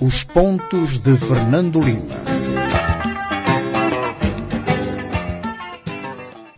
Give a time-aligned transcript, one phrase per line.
[0.00, 2.16] Os pontos de Fernando Lima.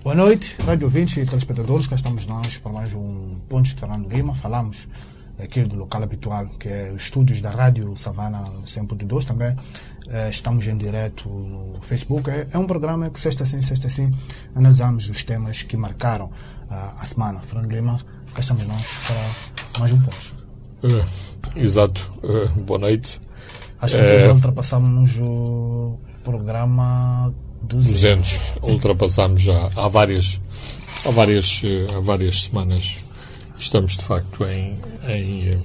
[0.02, 1.86] Boa noite, rádio ouvintes e telespectadores.
[1.86, 4.34] Cá estamos nós para mais um Pontos de Fernando Lima.
[4.34, 4.88] Falamos
[5.38, 9.26] aqui do local habitual, que é os estúdios da Rádio Savana 100.2.
[9.26, 9.54] Também
[10.08, 12.30] eh, estamos em direto no Facebook.
[12.30, 14.10] É, é, um programa que, sexta sim, sexta sim,
[14.54, 17.40] analisamos os temas que marcaram uh, a semana.
[17.40, 18.00] Fernando Lima,
[18.32, 20.37] cá estamos nós para mais um Pontos.
[20.82, 21.04] Uh,
[21.56, 22.00] exato.
[22.22, 23.20] Uh, boa noite.
[23.80, 27.92] Acho que já ultrapassamos o programa 200.
[27.92, 28.54] 200.
[28.62, 30.40] Ultrapassámos já há várias,
[31.04, 31.62] há várias,
[31.96, 33.04] há várias semanas.
[33.56, 35.62] Estamos de facto em, em,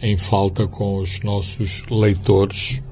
[0.00, 2.82] em falta com os nossos leitores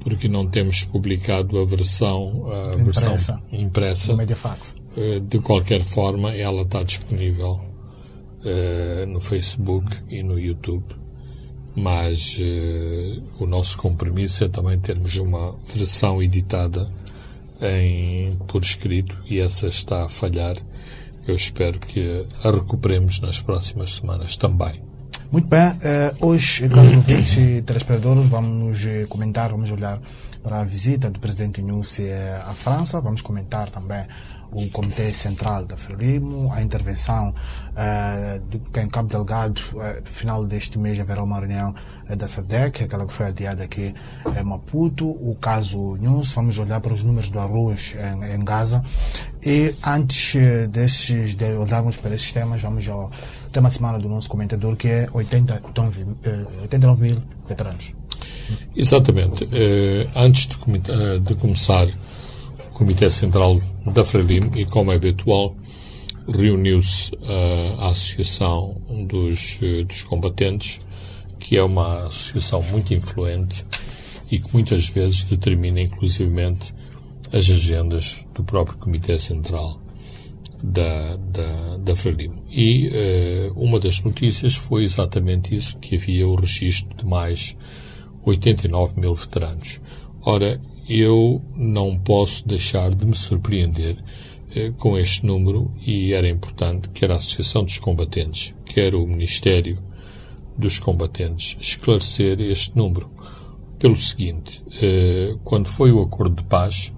[0.00, 4.16] porque não temos publicado a versão, a impressa, versão impressa.
[5.28, 7.71] De qualquer forma, ela está disponível
[8.44, 10.84] uh, no Facebook e no YouTube.
[11.74, 16.90] Mas uh, o nosso compromisso é também termos uma versão editada
[17.60, 20.56] em, por escrito e essa está a falhar.
[21.26, 24.82] Eu espero que a recuperemos nas próximas semanas também.
[25.30, 29.98] Muito bem, uh, hoje, caros ouvintes e telespectadores, vamos comentar, vamos olhar
[30.42, 32.10] para a visita do presidente Nussi
[32.46, 34.04] à França, vamos comentar também
[34.52, 40.78] o Comitê Central da Frelimo, a intervenção uh, de, em Cabo Delgado, uh, final deste
[40.78, 41.74] mês haverá uma reunião
[42.08, 43.94] uh, da SADEC, aquela que foi adiada aqui
[44.38, 48.84] em Maputo, o caso News, vamos olhar para os números do arroz em, em Gaza
[49.44, 50.34] e antes
[50.70, 53.10] destes, de olharmos para esses temas, vamos ao
[53.52, 56.06] tema de semana do nosso comentador que é 89,
[56.62, 57.92] 89 mil veteranos.
[58.76, 59.48] Exatamente.
[60.14, 61.88] antes de, de começar
[62.72, 65.56] Comitê Central da Frelimo e, como é habitual,
[66.28, 67.12] reuniu-se
[67.78, 70.80] a Associação dos, uh, dos Combatentes,
[71.38, 73.64] que é uma associação muito influente
[74.30, 76.72] e que muitas vezes determina inclusivamente
[77.32, 79.80] as agendas do próprio Comitê Central
[80.62, 82.44] da, da, da Frelimo.
[82.50, 87.56] E uh, uma das notícias foi exatamente isso, que havia o registro de mais
[88.24, 89.80] 89 mil veteranos.
[90.22, 93.96] Ora, eu não posso deixar de me surpreender
[94.54, 99.78] eh, com este número e era importante que a Associação dos Combatentes, quer o Ministério
[100.58, 103.10] dos Combatentes, esclarecer este número.
[103.78, 106.92] Pelo seguinte, eh, quando foi o Acordo de Paz,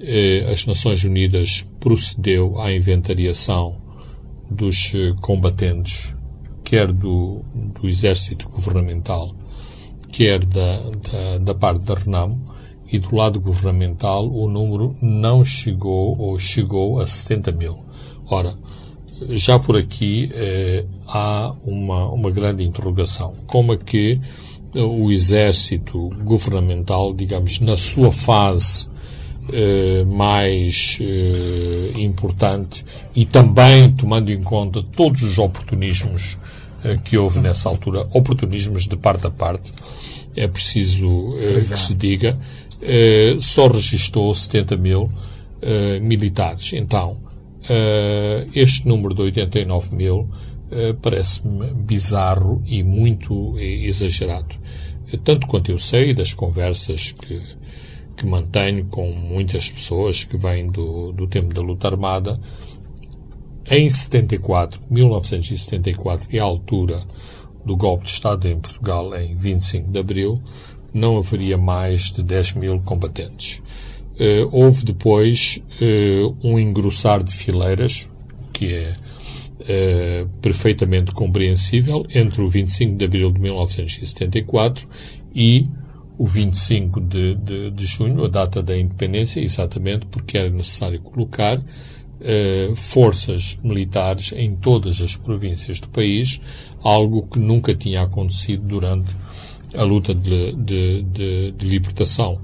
[0.00, 3.80] eh, as Nações Unidas procedeu à inventariação
[4.50, 6.14] dos combatentes,
[6.62, 7.42] quer do,
[7.80, 9.34] do exército governamental,
[10.10, 12.53] quer da, da, da parte da RENAMO,
[12.94, 17.84] e do lado governamental o número não chegou ou chegou a 70 mil.
[18.28, 18.56] Ora,
[19.30, 23.34] já por aqui eh, há uma, uma grande interrogação.
[23.48, 24.20] Como é que
[24.74, 28.88] eh, o exército governamental, digamos, na sua fase
[29.52, 32.84] eh, mais eh, importante
[33.14, 36.38] e também tomando em conta todos os oportunismos
[36.84, 39.72] eh, que houve nessa altura, oportunismos de parte a parte,
[40.36, 42.38] é preciso eh, que se diga,
[42.86, 45.10] eh, só registrou 70 mil
[45.62, 46.74] eh, militares.
[46.74, 47.16] Então,
[47.66, 50.28] eh, este número de 89 mil
[51.00, 54.56] parece-me bizarro e muito exagerado.
[55.22, 57.40] Tanto quanto eu sei das conversas que,
[58.16, 62.40] que mantenho com muitas pessoas que vêm do, do tempo da luta armada,
[63.70, 67.04] em 74, 1974, é a altura
[67.64, 70.42] do golpe de Estado em Portugal, em 25 de Abril,
[70.94, 73.60] não haveria mais de 10 mil combatentes.
[74.14, 78.08] Uh, houve depois uh, um engrossar de fileiras,
[78.52, 78.96] que é
[79.60, 84.88] uh, perfeitamente compreensível, entre o 25 de abril de 1974
[85.34, 85.68] e
[86.16, 91.60] o 25 de, de, de junho, a data da independência, exatamente porque era necessário colocar
[92.76, 96.40] forças militares em todas as províncias do país,
[96.82, 99.14] algo que nunca tinha acontecido durante
[99.76, 102.40] a luta de, de, de, de libertação.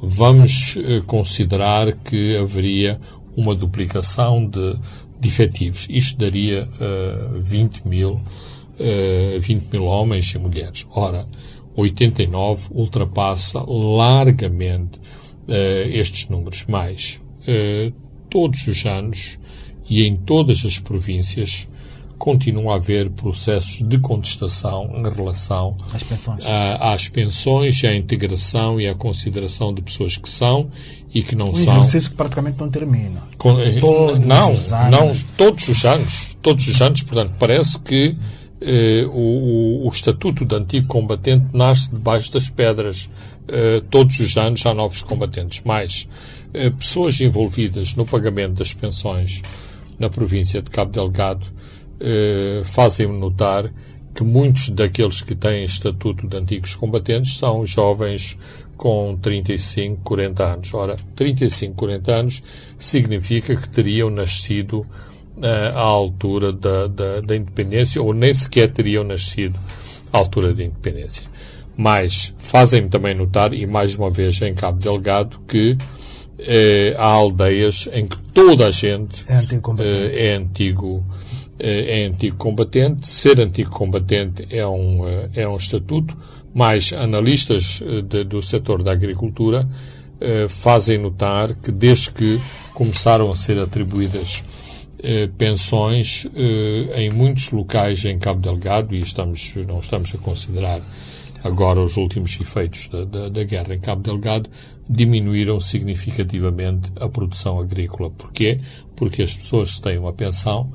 [0.00, 3.00] Vamos eh, considerar que haveria
[3.36, 4.76] uma duplicação de,
[5.18, 5.86] de efetivos.
[5.88, 10.86] Isto daria uh, 20 mil, uh, 20 mil homens e mulheres.
[10.90, 11.26] Ora,
[11.76, 16.66] 89 ultrapassa largamente uh, estes números.
[16.66, 17.92] Mais, uh,
[18.28, 19.38] todos os anos
[19.88, 21.68] e em todas as províncias
[22.22, 26.46] continua a haver processos de contestação em relação às pensões.
[26.46, 30.70] A, às pensões, à integração e à consideração de pessoas que são
[31.12, 31.74] e que não um são.
[31.74, 33.20] Um exercício que praticamente não termina.
[33.36, 34.90] Com, todos não, os anos.
[34.92, 36.36] não, todos os anos.
[36.40, 38.16] Todos os anos, portanto, parece que
[38.60, 43.10] eh, o, o, Estatuto de Antigo Combatente nasce debaixo das pedras.
[43.48, 45.60] Eh, todos os anos há novos combatentes.
[45.64, 46.08] Mais,
[46.54, 49.42] eh, pessoas envolvidas no pagamento das pensões
[49.98, 51.61] na província de Cabo Delgado
[52.02, 53.72] eh, fazem-me notar
[54.14, 58.36] que muitos daqueles que têm estatuto de antigos combatentes são jovens
[58.76, 60.74] com 35, 40 anos.
[60.74, 62.42] Ora, 35, 40 anos
[62.76, 64.86] significa que teriam nascido
[65.74, 69.58] à altura da, da, da independência ou nem sequer teriam nascido
[70.12, 71.24] à altura da independência.
[71.76, 75.76] Mas fazem-me também notar, e mais uma vez em Cabo Delgado, que
[76.38, 79.94] eh, há aldeias em que toda a gente é antigo combatente.
[79.94, 83.06] Eh, é, antigo, eh, é antigo combatente.
[83.08, 86.16] Ser antigo combatente é um, eh, é um estatuto,
[86.54, 89.68] mas analistas eh, de, do setor da agricultura
[90.20, 92.40] eh, fazem notar que desde que
[92.74, 94.44] começaram a ser atribuídas
[95.02, 100.80] eh, pensões eh, em muitos locais em Cabo Delgado, e estamos, não estamos a considerar
[101.42, 104.48] agora os últimos efeitos da, da, da, guerra em Cabo Delgado,
[104.88, 108.08] diminuíram significativamente a produção agrícola.
[108.10, 108.60] Porquê?
[108.94, 110.72] Porque as pessoas têm uma pensão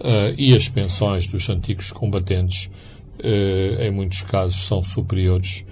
[0.00, 2.70] uh, e as pensões dos antigos combatentes,
[3.20, 5.64] uh, em muitos casos, são superiores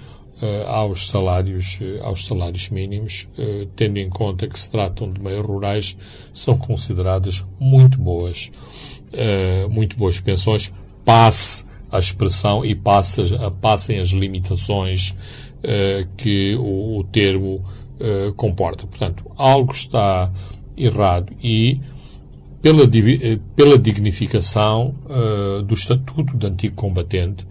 [0.43, 3.29] uh, aos salários aos salários mínimos,
[3.75, 5.97] tendo em conta que se tratam de meios rurais,
[6.33, 8.51] são consideradas muito boas,
[9.71, 10.73] muito boas pensões,
[11.05, 13.23] passe a expressão e passe,
[13.61, 15.15] passem as limitações
[16.17, 17.65] que o, o termo
[18.37, 18.87] comporta.
[18.87, 20.33] Portanto, algo está
[20.77, 21.81] errado e
[22.67, 22.89] pela,
[23.55, 24.93] pela dignificação
[25.65, 27.47] do estatuto de antigo combatente,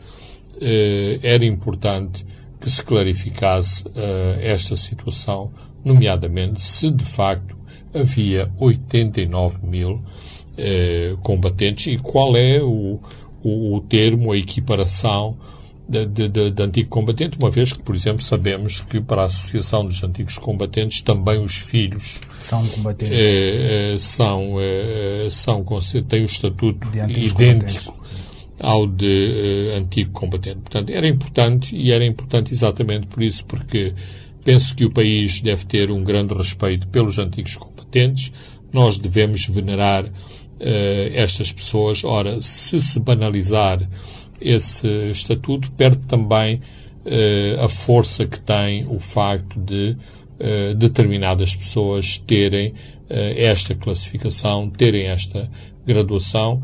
[1.24, 2.26] era importante
[2.66, 5.52] que se clarificasse uh, esta situação,
[5.84, 7.56] nomeadamente se de facto
[7.94, 13.00] havia 89 mil uh, combatentes e qual é o,
[13.44, 15.38] o, o termo, a equiparação
[15.88, 20.38] de, antigo combatente, uma vez que, por exemplo, sabemos que para a Associação dos Antigos
[20.38, 23.18] Combatentes também os filhos são combatentes.
[23.18, 24.56] Eh, são,
[25.30, 25.64] são,
[26.08, 27.96] têm o estatuto idêntico
[28.60, 30.60] ao de antigo combatente.
[30.62, 33.94] Portanto, era importante e era importante exatamente por isso, porque
[34.44, 38.32] penso que o país deve ter um grande respeito pelos antigos combatentes.
[38.74, 40.10] Nós devemos venerar
[41.14, 42.04] estas pessoas.
[42.04, 43.80] Ora, se se banalizar
[44.40, 49.98] esse estatuto, perde também uh, a força que tem o facto de
[50.76, 52.74] determinadas pessoas terem
[53.10, 55.50] esta classificação, terem esta
[55.88, 56.62] graduação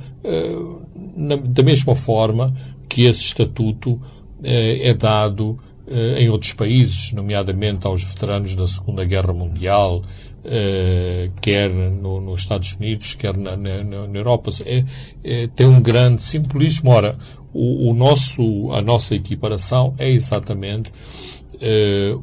[1.16, 2.54] na, da mesma forma
[2.90, 4.02] que esse estatuto
[4.44, 5.58] eh, é dado
[5.88, 10.04] eh, em outros países, nomeadamente aos veteranos da Segunda Guerra Mundial,
[10.44, 14.50] eh, quer no, nos Estados Unidos, quer na, na, na Europa.
[14.66, 14.84] É,
[15.24, 16.90] é, tem um grande simbolismo.
[16.90, 17.18] Ora,
[17.54, 20.92] o, o, nosso, a nossa equiparação é exatamente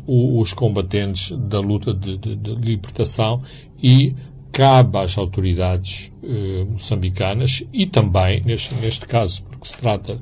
[0.04, 3.40] o, os combatentes da luta de, de, de libertação
[3.80, 4.14] e
[4.58, 10.20] cabe às autoridades eh, moçambicanas e também, neste, neste caso, porque se trata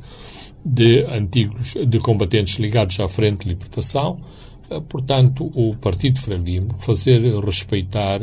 [0.63, 4.21] de antigos, de combatentes ligados à Frente de Libertação,
[4.69, 8.21] eh, portanto, o Partido Frelimo fazer respeitar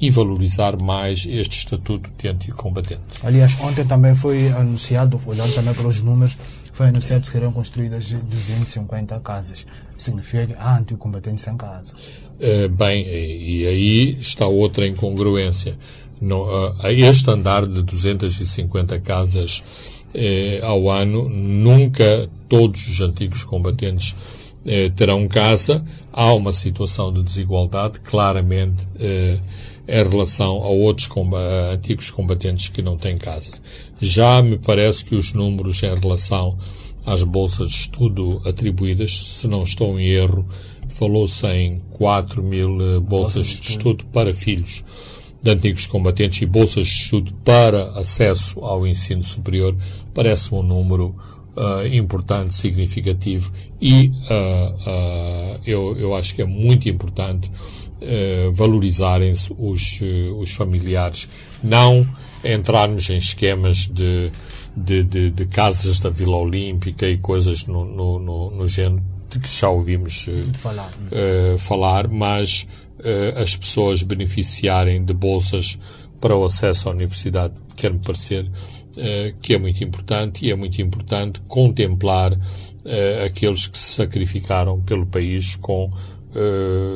[0.00, 3.02] e valorizar mais este estatuto de antigo combatente.
[3.22, 6.36] Aliás, ontem também foi anunciado, olhando também para os números,
[6.72, 9.64] foi anunciado que serão construídas 250 casas.
[9.96, 11.94] Significa que há anticombatentes sem casa.
[12.38, 15.78] Uh, bem, e aí está outra incongruência.
[16.20, 19.64] No, uh, a este andar de 250 casas
[20.14, 24.14] uh, ao ano, nunca todos os antigos combatentes
[24.96, 25.84] terão casa.
[26.12, 28.84] Há uma situação de desigualdade, claramente,
[29.88, 31.08] em relação a outros
[31.72, 33.52] antigos combatentes que não têm casa.
[34.00, 36.58] Já me parece que os números em relação
[37.04, 40.44] às bolsas de estudo atribuídas, se não estou em erro,
[40.88, 44.82] falou-se em 4 mil eh, bolsas de estudo para filhos
[45.42, 49.76] de antigos combatentes e bolsas de estudo para acesso ao ensino superior,
[50.12, 51.14] parece um número
[51.56, 57.50] uh, importante, significativo e uh, uh, eu, eu acho que é muito importante
[58.52, 60.00] valorizarem-se os,
[60.38, 61.28] os familiares,
[61.62, 62.06] não
[62.44, 64.30] entrarmos em esquemas de,
[64.76, 69.40] de, de, de casas da Vila Olímpica e coisas no, no, no, no género de
[69.40, 70.92] que já ouvimos uh, falar.
[71.10, 72.66] Uh, falar, mas
[73.36, 75.78] as pessoas beneficiarem de bolsas
[76.18, 78.50] para o acesso à universidade, quer-me parecer
[79.42, 82.32] que é muito importante e é muito importante contemplar
[83.24, 85.92] aqueles que se sacrificaram pelo país com,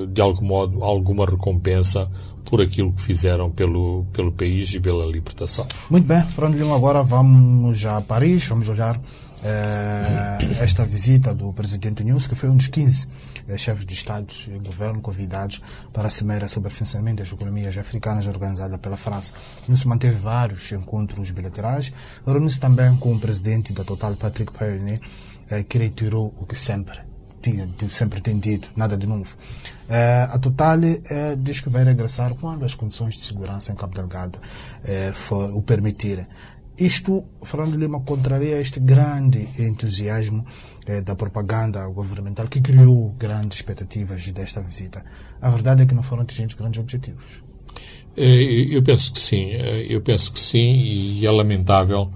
[0.09, 2.11] de algum modo, alguma recompensa
[2.44, 5.66] por aquilo que fizeram pelo, pelo país e pela libertação.
[5.88, 12.02] Muito bem, Fernando Lima, agora vamos a Paris, vamos olhar uh, esta visita do presidente
[12.02, 16.11] Nunes, que foi um dos 15 uh, chefes de Estado e governo convidados para a
[16.11, 19.32] Cimeira sobre o funcionamento das economias africanas organizada pela França.
[19.68, 21.92] Nunes manteve vários encontros bilaterais,
[22.26, 27.10] reuniu-se também com o presidente da Total, Patrick Payne, uh, que retirou o que sempre
[27.40, 29.37] tinha, sempre tem dito, nada de novo.
[29.88, 33.94] Uh, a Total uh, diz que vai regressar quando as condições de segurança em Cabo
[33.94, 36.26] Delgado uh, for, o permitirem.
[36.78, 40.47] Isto, Fernando Lima, contraria este grande entusiasmo
[41.04, 45.04] da propaganda governamental que criou grandes expectativas desta visita.
[45.42, 47.23] A verdade é que não foram atingidos grandes objetivos.
[48.16, 49.50] Eu penso que sim,
[49.90, 52.11] eu penso que sim, e é lamentável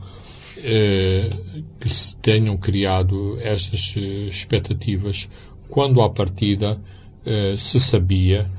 [1.78, 3.94] que se tenham criado estas
[4.28, 5.28] expectativas
[5.68, 6.80] quando à partida
[7.26, 8.50] uh, se sabia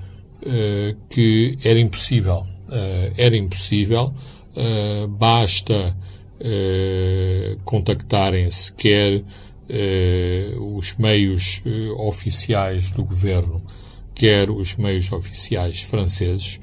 [1.09, 2.45] que era impossível.
[3.17, 4.13] Era impossível,
[5.09, 5.97] basta
[7.63, 9.24] contactarem-se quer
[10.59, 11.63] os meios
[11.97, 13.65] oficiais do governo,
[14.13, 16.59] quer os meios oficiais franceses,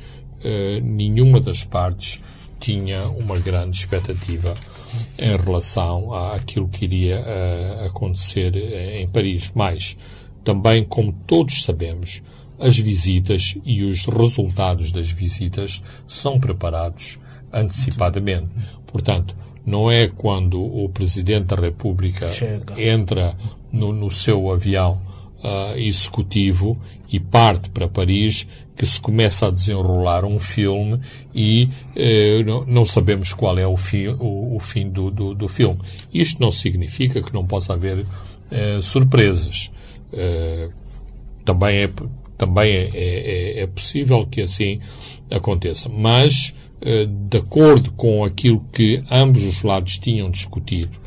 [0.80, 2.20] nenhuma das partes
[2.60, 4.54] tinha uma grande expectativa
[5.18, 9.52] em relação àquilo que iria uh, acontecer em Paris.
[9.54, 9.96] Mas,
[10.44, 12.22] também, como todos sabemos,
[12.58, 17.18] as visitas e os resultados das visitas são preparados
[17.52, 18.48] antecipadamente.
[18.86, 19.34] Portanto,
[19.64, 22.80] não é quando o Presidente da República Chega.
[22.80, 23.36] entra
[23.72, 25.00] no, no, seu avião
[25.42, 26.78] uh, executivo
[27.10, 28.46] e parte para Paris
[28.76, 30.98] que se começa a desenrolar um filme
[31.34, 35.78] e uh, não, sabemos qual é o fim, o, o fim do, do, do, filme.
[36.12, 39.70] Isto não significa que não possa haver uh, surpresas.
[41.44, 41.90] também é,
[42.38, 44.80] também é, é, é, possível que assim
[45.30, 45.88] aconteça.
[45.88, 46.52] Mas,
[47.30, 50.98] de acordo com aquilo que ambos os lados tinham discutido,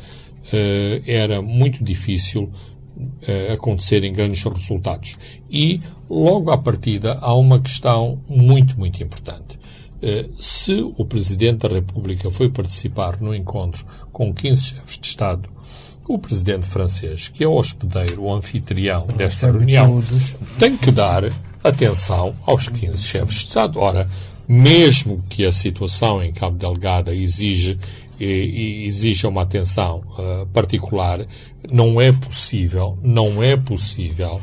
[1.04, 2.50] era muito difícil
[3.52, 5.18] acontecerem grandes resultados.
[5.50, 9.58] E, logo à partida, há uma questão muito, muito importante.
[9.96, 15.48] Uh, se o Presidente da República foi participar no encontro com 15 chefes de Estado,
[16.08, 20.02] o Presidente francês, que é o hospedeiro, o anfitrião desta reunião,
[20.58, 21.24] tem que dar
[21.64, 23.80] atenção aos 15 chefes de Estado.
[23.80, 24.08] Ora,
[24.46, 27.78] mesmo que a situação em Cabo Delgado exige
[28.18, 31.26] e, exija uma atenção uh, particular,
[31.70, 34.40] não é possível, não é possível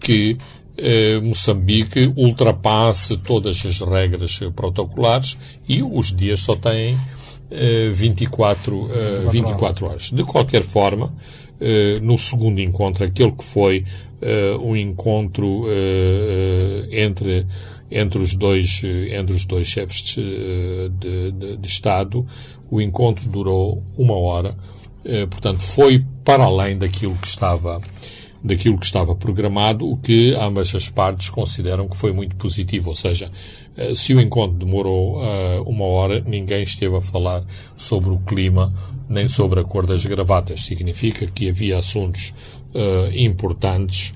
[0.00, 0.36] que
[0.78, 5.38] uh, Moçambique ultrapasse todas as regras protocolares
[5.68, 6.98] e os dias só têm
[7.52, 10.10] uh, 24, uh, 24 horas.
[10.10, 13.84] De qualquer forma, uh, no segundo encontro, aquele que foi
[14.62, 15.64] um encontro
[16.92, 17.44] entre
[17.90, 22.24] entre os dois entre os dois chefes de, de, de Estado
[22.72, 24.56] o encontro durou uma hora,
[25.04, 27.78] eh, portanto foi para além daquilo que estava
[28.42, 32.88] daquilo que estava programado, o que ambas as partes consideram que foi muito positivo.
[32.88, 33.30] Ou seja,
[33.76, 37.44] eh, se o encontro demorou uh, uma hora, ninguém esteve a falar
[37.76, 38.72] sobre o clima
[39.08, 40.64] nem sobre a cor das gravatas.
[40.64, 42.32] Significa que havia assuntos
[43.14, 44.14] importantes,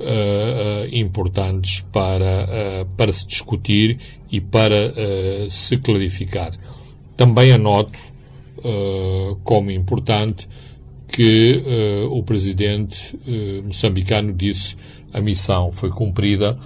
[0.00, 3.98] uh, importantes para, para se discutir
[4.32, 4.94] e para
[5.48, 6.58] se clarificar.
[7.18, 7.98] Também anoto
[8.58, 10.48] uh, como importante
[11.08, 11.64] que
[12.06, 14.76] uh, o presidente uh, moçambicano disse
[15.12, 16.56] a missão foi cumprida,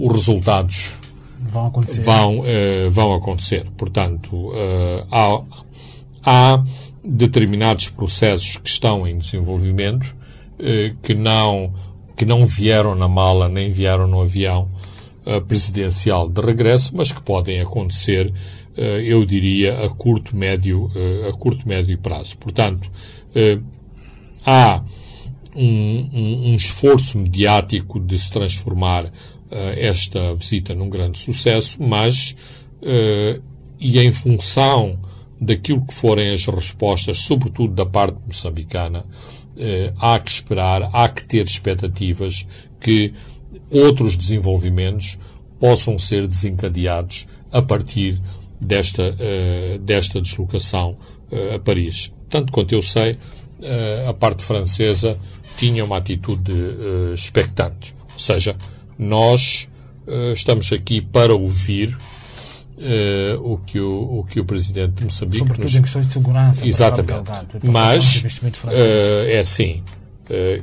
[0.00, 0.90] os resultados
[1.38, 2.00] vão acontecer.
[2.00, 2.42] Vão,
[2.90, 3.66] vão acontecer.
[3.76, 4.52] Portanto,
[5.10, 5.42] há,
[6.24, 6.64] há
[7.04, 10.16] determinados processos que estão em desenvolvimento
[11.02, 11.74] que não
[12.16, 14.70] que não vieram na mala nem vieram no avião
[15.46, 18.32] presidencial de regresso, mas que podem acontecer
[19.04, 22.36] eu diria, a curto, médio, eh, a curto, médio prazo.
[22.38, 22.90] Portanto,
[23.34, 23.58] eh,
[24.46, 24.82] há
[25.54, 29.10] um, um, um esforço mediático de se transformar
[29.50, 32.36] esta visita num grande sucesso, mas,
[33.80, 35.00] e em função
[35.40, 39.06] daquilo que forem as respostas, sobretudo da parte moçambicana,
[39.98, 42.46] há que esperar, há que ter expectativas
[42.78, 43.14] que
[43.70, 45.18] outros desenvolvimentos
[45.58, 48.20] possam ser desencadeados a partir
[48.60, 50.96] desta, uh, desta deslocação
[51.30, 52.12] uh, a Paris.
[52.28, 55.18] Tanto quanto eu sei, uh, a parte francesa
[55.56, 56.52] tinha uma atitude
[57.12, 57.94] expectante.
[58.12, 58.54] Ou seja,
[58.96, 59.68] nós
[60.32, 61.98] estamos aqui para ouvir
[63.42, 65.38] o, que o, o que o Presidente de Moçambique...
[65.38, 65.74] Sobretudo nos...
[65.74, 66.64] em questões de segurança.
[66.64, 67.24] Exatamente.
[67.64, 68.22] Mas,
[69.26, 69.82] é assim,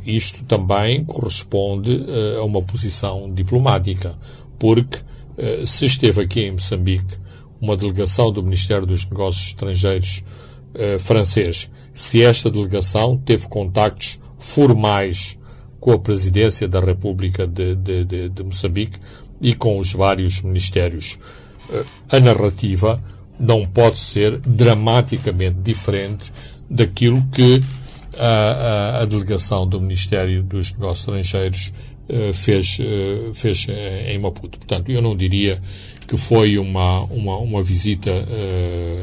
[0.05, 2.05] isto também corresponde
[2.39, 4.17] a uma posição diplomática,
[4.57, 4.99] porque
[5.65, 7.17] se esteve aqui em Moçambique
[7.59, 10.23] uma delegação do Ministério dos Negócios Estrangeiros
[10.73, 15.37] uh, francês se esta delegação teve contactos formais
[15.79, 18.99] com a presidência da República de, de, de, de Moçambique
[19.41, 21.17] e com os vários ministérios.
[21.69, 23.01] Uh, a narrativa
[23.39, 26.31] não pode ser dramaticamente diferente
[26.69, 27.61] daquilo que
[28.17, 31.73] a, a, a delegação do Ministério dos Negócios Estrangeiros
[32.33, 33.67] fez, uh, fez
[34.07, 34.57] em Maputo.
[34.59, 35.61] Portanto, eu não diria
[36.07, 38.11] que foi uma, uma, uma visita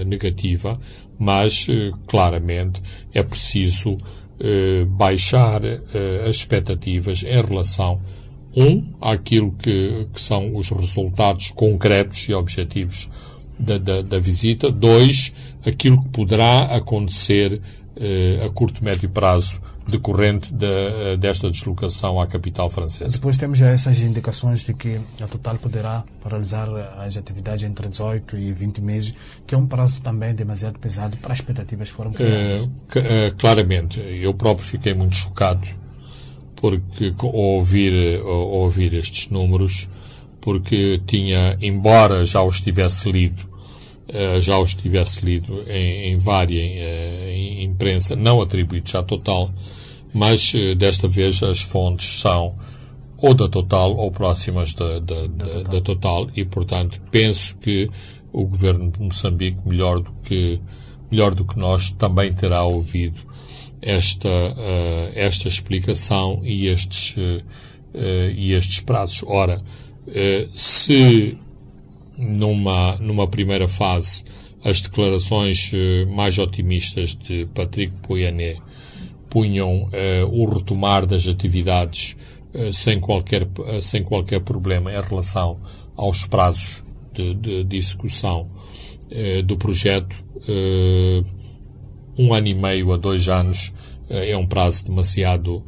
[0.07, 0.81] negativa,
[1.19, 1.67] mas
[2.07, 2.81] claramente
[3.13, 3.99] é preciso
[4.87, 5.63] baixar
[6.29, 8.01] as expectativas em relação
[8.57, 13.11] um, àquilo que, que são os resultados concretos e objetivos
[13.59, 14.71] da, da, da visita.
[14.71, 15.33] Dois,
[15.65, 17.61] aquilo que poderá acontecer
[17.97, 23.11] eh, a curto, médio prazo decorrente de, eh, desta deslocação à capital francesa.
[23.11, 28.37] Depois temos já essas indicações de que a Total poderá paralisar as atividades entre 18
[28.37, 29.15] e 20 meses,
[29.47, 32.63] que é um prazo também demasiado pesado para as expectativas que foram eh, criadas.
[32.63, 33.99] Uh, claramente.
[33.99, 35.67] Eu próprio fiquei muito chocado
[36.57, 39.89] porque ao ouvir, ao ouvir estes números,
[40.41, 43.52] porque tinha, embora já os tivesse lido
[44.41, 49.51] já os tivesse lido em, em várias em imprensa, não atribuídos à Total,
[50.13, 52.55] mas uh, desta vez as fontes são
[53.17, 55.63] ou da Total ou próximas da, da, da, total.
[55.63, 57.89] da Total e, portanto, penso que
[58.33, 60.61] o governo de Moçambique, melhor do que,
[61.11, 63.21] melhor do que nós, também terá ouvido
[63.81, 67.43] esta, uh, esta explicação e estes, uh,
[67.95, 69.23] uh, e estes prazos.
[69.27, 69.63] Ora,
[70.53, 71.39] se
[72.23, 74.25] numa, numa primeira fase,
[74.65, 78.57] as declarações eh, mais otimistas de Patrick Pouyanné
[79.29, 82.17] punham eh, o retomar das atividades
[82.55, 83.49] eh, sem, qualquer,
[83.81, 85.59] sem qualquer problema em relação
[85.97, 88.49] aos prazos de, de, de execução
[89.45, 90.17] do projeto.
[92.19, 93.71] um ano e meio a dois anos
[94.09, 95.63] é um prazo demasiado,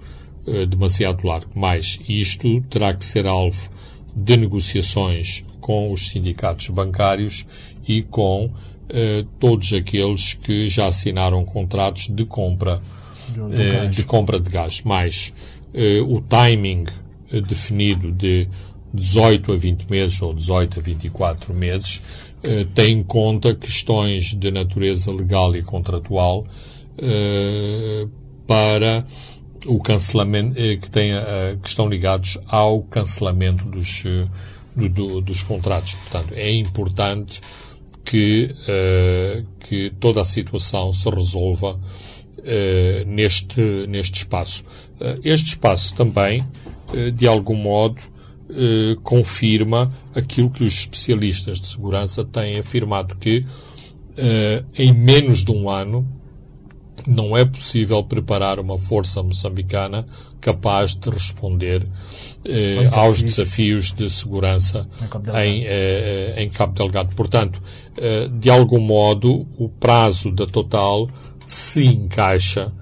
[0.66, 1.50] demasiado largo.
[1.54, 3.70] Mas isto terá que ser alvo
[4.16, 7.46] de negociações com os sindicatos bancários
[7.88, 8.50] e com
[8.90, 12.82] eh, todos aqueles que já assinaram contratos de compra
[13.30, 14.82] de, eh, de compra de gás.
[14.82, 15.32] Mais
[15.72, 16.84] eh, o timing
[17.32, 18.46] eh, definido de
[18.92, 22.02] 18 a 20 meses ou 18 a 24 meses
[22.46, 26.46] eh, tem em conta questões de natureza legal e contratual
[26.98, 28.06] eh,
[28.46, 29.06] para
[29.64, 31.12] o cancelamento que, tem,
[31.62, 34.04] que estão ligados ao cancelamento dos
[34.74, 35.94] do, do, dos contratos.
[35.94, 37.40] Portanto, é importante
[38.04, 44.62] que, uh, que toda a situação se resolva uh, neste, neste espaço.
[45.00, 46.46] Uh, este espaço também,
[47.14, 48.00] de algum modo,
[49.02, 53.44] confirma aquilo que os especialistas de segurança têm afirmado que
[54.76, 56.06] em menos de um ano
[57.06, 60.04] não é possível preparar uma força moçambicana
[60.40, 61.84] capaz de responder
[62.44, 64.88] eh, aos desafios de segurança
[65.42, 67.14] em, eh, em Cabo Delgado.
[67.14, 67.60] Portanto,
[67.96, 71.08] eh, de algum modo, o prazo da Total
[71.46, 72.72] se encaixa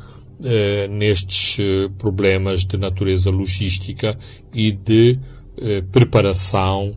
[0.45, 4.19] eh, nestes eh, problemas de natureza logística
[4.53, 5.17] e de
[5.57, 6.97] eh, preparação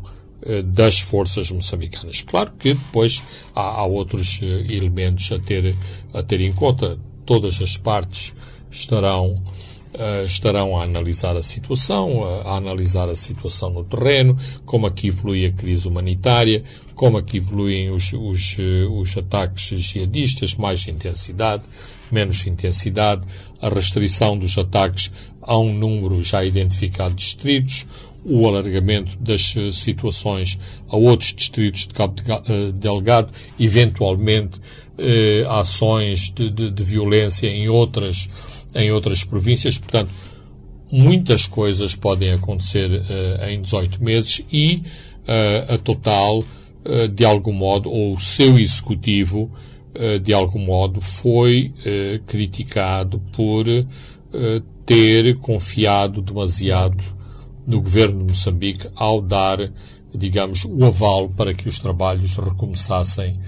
[0.64, 2.22] das forças moçambicanas.
[2.22, 3.24] Claro que depois
[3.56, 5.76] há, há outros elementos a ter,
[6.14, 7.00] a ter em conta.
[7.26, 8.36] Todas as partes
[8.70, 9.42] estarão
[9.96, 15.08] Uh, estarão a analisar a situação, a, a, analisar a situação no terreno, como aqui
[15.08, 21.64] evolui a crise humanitária, como aqui evoluem os, os, uh, os ataques jihadistas, mais intensidade,
[22.12, 23.22] menos intensidade,
[23.62, 25.10] a restrição dos ataques
[25.42, 27.88] a um número já identificado de distritos,
[28.26, 32.16] o alargamento das uh, situações a outros distritos de Cabo
[32.74, 34.60] Delgado, eventualmente
[35.50, 38.30] ações de, de, de violência em outras
[38.76, 39.78] em outras províncias.
[39.78, 40.12] Portanto,
[40.92, 44.82] muitas coisas podem acontecer uh, em 18 meses e
[45.28, 49.52] uh, a Total, uh, de algum modo, ou o seu executivo,
[50.22, 51.72] de algum modo, foi
[52.28, 53.64] criticado por
[54.86, 57.02] ter confiado demasiado
[57.66, 59.72] no governo de Moçambique ao dar,
[60.14, 63.40] digamos, o aval para que os trabalhos recomeçassem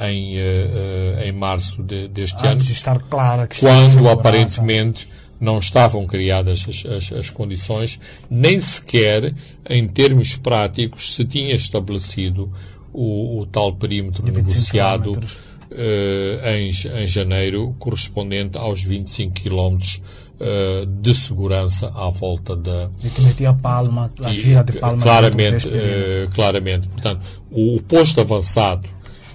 [0.00, 2.60] em, uh, em março de, deste Antes ano.
[2.60, 5.08] De estar clara que quando aparentemente
[5.40, 9.34] não estavam criadas as, as, as, condições, nem sequer
[9.68, 12.52] em termos práticos se tinha estabelecido
[12.92, 16.70] o, o tal perímetro negociado uh, em,
[17.02, 20.02] em janeiro, correspondente aos 25 quilómetros
[20.40, 22.90] uh, de segurança à volta da.
[23.02, 25.02] E que metia a palma, a vira de palma.
[25.02, 26.88] Claramente, uh, claramente.
[26.88, 28.88] Portanto, o, o posto avançado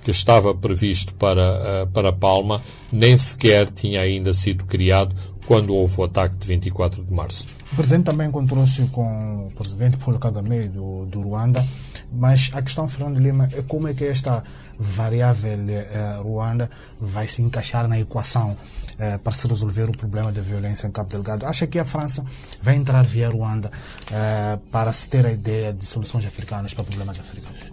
[0.04, 2.62] que estava previsto para, para Palma
[2.92, 7.48] nem sequer tinha ainda sido criado quando houve o ataque de 24 de março.
[7.72, 11.66] O Presidente também encontrou-se com o Presidente Paulo Kagame do, do Ruanda,
[12.12, 14.44] mas a questão, Fernando Lima, é como é que esta
[14.78, 18.56] variável eh, Ruanda vai se encaixar na equação
[19.00, 21.46] eh, para se resolver o problema da violência em Cabo Delgado.
[21.46, 22.24] Acha que a França
[22.62, 23.72] vai entrar via Ruanda
[24.12, 27.73] eh, para se ter a ideia de soluções africanas para problemas africanos?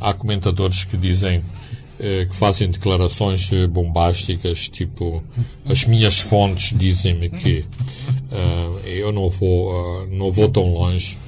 [0.00, 1.42] Há comentadores que dizem
[1.98, 5.22] que fazem declarações bombásticas, tipo
[5.68, 7.64] as minhas fontes dizem-me que
[8.30, 11.18] uh, eu não vou uh, não vou tão longe,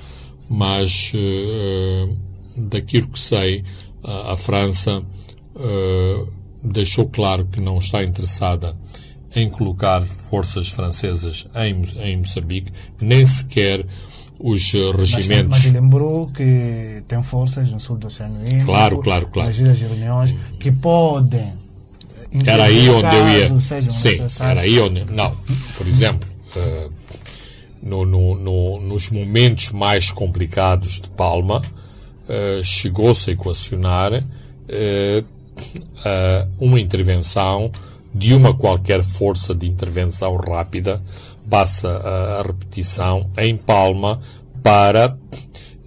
[0.49, 2.17] mas uh,
[2.69, 3.65] daquilo que sei
[4.03, 5.03] a França
[6.65, 8.75] deixou claro que não está interessada
[9.37, 13.85] em colocar forças francesas em, em Moçambique, nem sequer
[14.41, 15.59] os regimentos.
[15.59, 19.49] Mas, mas lembrou que tem forças no sul do Oceano Índico, claro, claro, claro.
[19.49, 21.59] nas ilhas reuniões, que podem.
[22.47, 23.61] Era aí onde eu ia.
[23.61, 25.05] Sim, era aí onde.
[25.05, 25.35] Não,
[25.77, 26.93] por exemplo, uh,
[27.83, 35.25] no, no, no, nos momentos mais complicados de Palma, uh, chegou-se a equacionar uh,
[36.59, 37.71] uma intervenção
[38.15, 41.03] de uma qualquer força de intervenção rápida,
[41.51, 44.21] passa a, a repetição, em Palma,
[44.63, 45.19] para,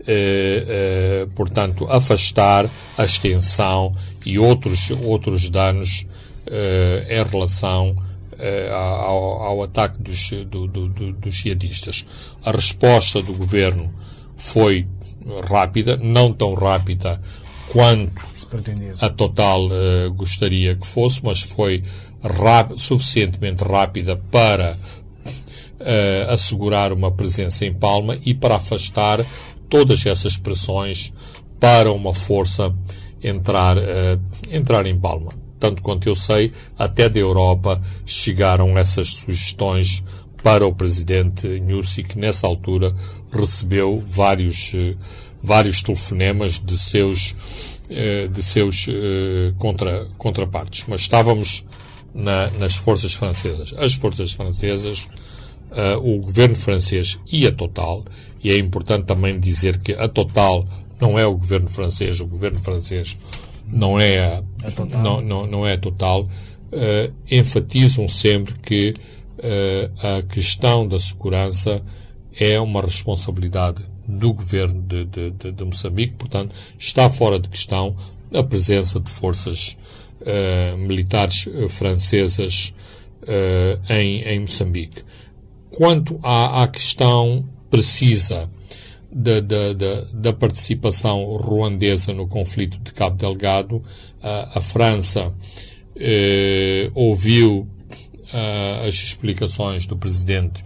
[0.05, 3.95] eh, eh, portanto, afastar a extensão
[4.25, 6.05] e outros, outros danos
[6.47, 7.95] eh, em relação
[8.71, 12.05] ao, ao, ataque dos, do, do, do, dos jihadistas.
[12.43, 13.93] A resposta do governo
[14.35, 14.85] foi
[15.49, 17.21] rápida, não tão rápida
[17.71, 18.11] quanto
[18.99, 21.83] a Total uh, gostaria que fosse, mas foi
[22.77, 24.77] suficientemente rápida para
[25.83, 29.25] uh, assegurar uma presença em Palma e para afastar
[29.69, 31.13] todas essas pressões
[31.59, 32.73] para uma força
[33.23, 33.81] entrar, uh,
[34.51, 35.31] entrar em Palma.
[35.59, 40.03] Tanto quanto eu sei, até da Europa chegaram essas sugestões
[40.43, 42.93] para o presidente Nussi, que nessa altura
[43.31, 44.73] recebeu vários,
[45.41, 47.33] vários telefonemas de seus
[47.89, 50.85] eh, de seus eh, contra, contrapartes.
[50.87, 51.65] Mas estávamos
[52.13, 53.73] na, nas forças francesas.
[53.77, 55.05] As forças francesas,
[55.73, 58.03] uh, o governo francês e a Total,
[58.43, 60.65] e é importante também dizer que a Total
[60.99, 63.17] não é o governo francês, o governo francês
[63.67, 68.93] não é a, a não, não, não é Total, uh, enfatizam sempre que
[69.39, 71.81] uh, a questão da segurança
[72.39, 77.95] é uma responsabilidade do governo de, de, de, de, Moçambique, portanto, está fora de questão
[78.33, 79.77] a presença de forças
[80.77, 82.73] militares francesas
[83.89, 85.03] em, em Moçambique.
[85.75, 88.49] Quanto à, à questão precisa
[89.11, 93.83] da, da, da, da, participação ruandesa no conflito de Cabo Delgado,
[94.21, 95.31] a França
[96.95, 97.67] ouviu
[98.87, 100.65] as explicações do presidente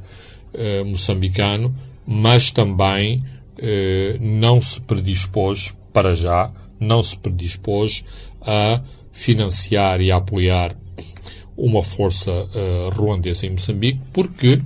[0.86, 1.76] moçambicano
[2.08, 3.22] mas também
[3.60, 8.06] eh, não se predispôs, para já, não se predispôs
[8.42, 10.74] a financiar e a apoiar
[11.58, 14.62] uma força uh, ruandesa em Moçambique, porque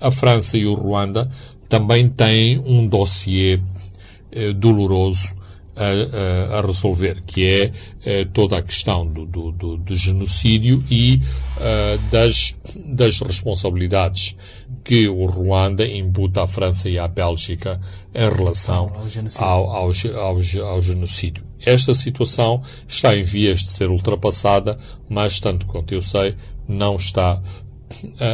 [0.00, 1.28] a França e o Ruanda
[1.68, 5.34] também têm um dossiê uh, doloroso
[5.76, 11.20] a, a, resolver, que é uh, toda a questão do, do, do, do genocídio e
[12.10, 12.56] das,
[12.94, 14.36] das responsabilidades
[14.84, 17.80] que o Ruanda imputa à França e à Bélgica
[18.14, 18.92] em relação
[19.38, 20.36] ao, ao, ao,
[20.68, 21.44] ao, genocídio.
[21.64, 26.36] Esta situação está em vias de ser ultrapassada, mas, tanto quanto eu sei,
[26.68, 27.63] não está eh,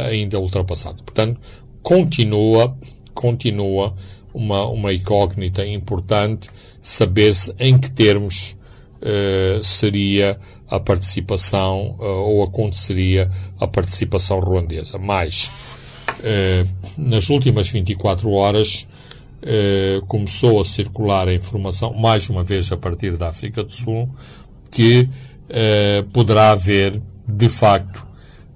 [0.09, 0.97] ainda ultrapassada.
[1.03, 1.39] Portanto,
[1.81, 2.75] continua,
[3.13, 3.93] continua
[4.33, 6.49] uma, uma incógnita importante
[6.81, 8.57] saber-se em que termos
[9.01, 14.97] uh, seria a participação uh, ou aconteceria a participação ruandesa.
[14.97, 15.51] Mas
[16.23, 16.65] eh,
[16.97, 18.87] nas últimas 24 horas
[19.41, 24.09] eh, começou a circular a informação, mais uma vez a partir da África do Sul,
[24.69, 25.09] que
[25.49, 28.05] eh, poderá haver, de facto,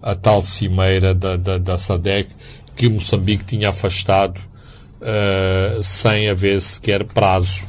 [0.06, 2.30] a tal cimeira da, da, da SADEC
[2.76, 4.40] que Moçambique tinha afastado
[5.82, 7.66] sem haver sequer prazo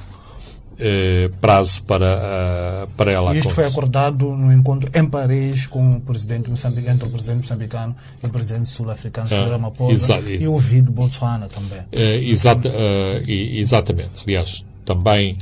[0.79, 5.97] eh, prazo para, uh, para ela e Isto foi acordado no encontro em Paris com
[5.97, 10.47] o presidente moçambicano, entre o presidente moçambicano e o presidente sul-africano, Cyril ah, Ramaphosa, e
[10.47, 11.81] o de Botswana também.
[11.91, 14.21] Eh, exata, uh, exatamente.
[14.23, 15.39] Aliás, também,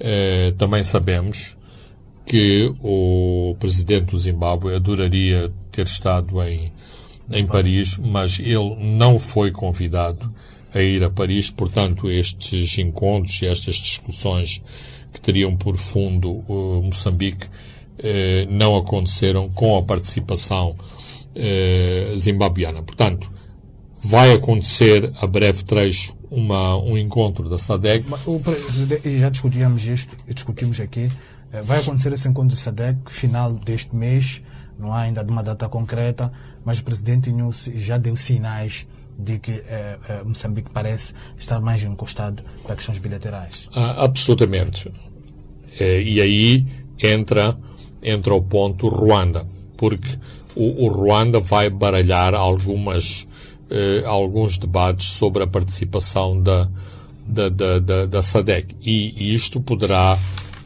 [0.00, 1.54] uh, também sabemos
[2.28, 6.70] que o presidente do Zimbábue adoraria ter estado em,
[7.32, 10.30] em Paris, mas ele não foi convidado
[10.74, 14.62] a ir a Paris, portanto, estes encontros e estas discussões
[15.10, 20.76] que teriam por fundo uh, Moçambique uh, não aconteceram com a participação
[21.34, 22.82] uh, zimbabiana.
[22.82, 23.32] Portanto,
[24.02, 28.04] vai acontecer a breve trecho uma, um encontro da SADEC.
[28.44, 31.10] Presidente, já discutimos isto, discutimos aqui,
[31.64, 34.42] vai acontecer esse encontro da SADEC final deste mês,
[34.78, 36.32] não há ainda uma data concreta,
[36.64, 38.86] mas o presidente Inus já deu sinais
[39.18, 43.68] de que eh, Moçambique parece estar mais encostado para questões bilaterais.
[43.74, 44.92] Ah, absolutamente.
[45.80, 46.66] E aí
[47.02, 47.56] entra,
[48.02, 50.18] entra o ponto Ruanda, porque
[50.54, 53.26] o, o Ruanda vai baralhar algumas,
[54.06, 56.68] alguns debates sobre a participação da,
[57.26, 58.76] da, da, da, da SADEC.
[58.80, 60.18] E isto poderá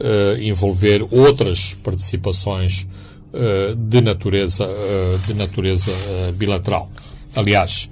[0.05, 2.85] eh, envolver outras participações
[3.31, 5.93] eh, de natureza, eh, de natureza
[6.35, 6.91] bilateral.
[7.33, 7.89] Aliás,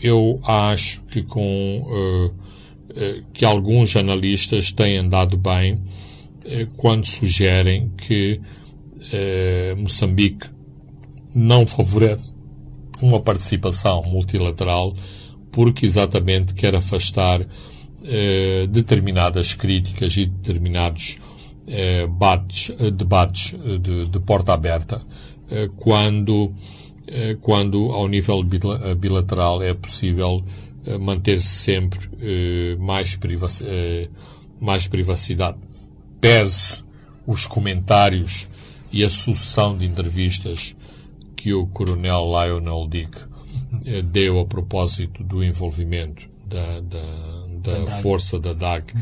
[0.00, 2.30] eu acho que com
[3.32, 5.82] que alguns analistas têm andado bem
[6.76, 8.40] quando sugerem que
[9.76, 10.46] Moçambique
[11.34, 12.34] não favorece
[13.02, 14.94] uma participação multilateral
[15.50, 17.44] porque exatamente quer afastar
[18.04, 21.18] eh, determinadas críticas e determinados
[21.66, 25.02] eh, bates, eh, debates eh, de, de porta aberta
[25.50, 26.52] eh, quando
[27.42, 30.42] quando ao nível bila- bilateral é possível
[31.00, 32.08] manter-se sempre
[32.78, 33.18] mais,
[34.58, 35.58] mais privacidade.
[36.18, 36.82] Pese
[37.26, 38.48] os comentários
[38.90, 40.74] e a sucessão de entrevistas
[41.36, 43.18] que o coronel Lionel Dick
[44.06, 48.92] deu a propósito do envolvimento da, da, da força da DAG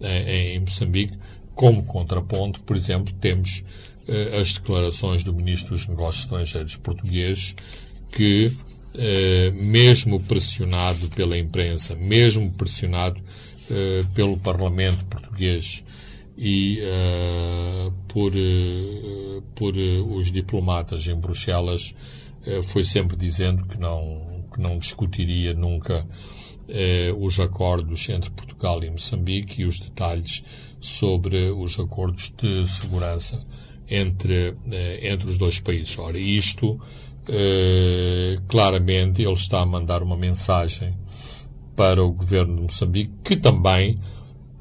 [0.00, 1.16] eh, em Moçambique,
[1.54, 3.62] como contraponto, por exemplo, temos
[4.08, 7.54] eh, as declarações do Ministro dos Negócios Estrangeiros português
[8.10, 8.50] que,
[8.96, 13.20] eh, mesmo pressionado pela imprensa, mesmo pressionado
[13.70, 15.84] eh, pelo Parlamento português
[16.36, 21.94] e eh, por, eh, por eh, os diplomatas em Bruxelas,
[22.64, 26.04] foi sempre dizendo que não, que não discutiria nunca
[26.72, 30.42] eh, os acordos entre Portugal e Moçambique e os detalhes
[30.80, 33.44] sobre os acordos de segurança
[33.88, 35.98] entre, eh, entre os dois países.
[35.98, 36.80] Ora, isto,
[37.28, 40.94] eh, claramente, ele está a mandar uma mensagem
[41.76, 43.98] para o governo de Moçambique, que também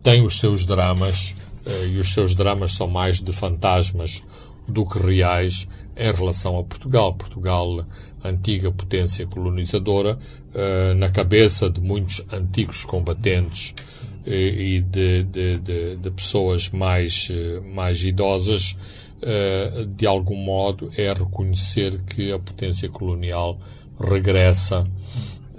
[0.03, 1.33] tem os seus dramas,
[1.65, 4.23] eh, e os seus dramas são mais de fantasmas
[4.67, 7.13] do que reais em relação a Portugal.
[7.13, 7.85] Portugal,
[8.23, 10.17] antiga potência colonizadora,
[10.53, 13.73] eh, na cabeça de muitos antigos combatentes
[14.25, 14.31] eh,
[14.75, 18.75] e de, de, de, de pessoas mais, eh, mais idosas,
[19.95, 23.59] de algum modo é reconhecer que a potência colonial
[23.99, 24.83] regressa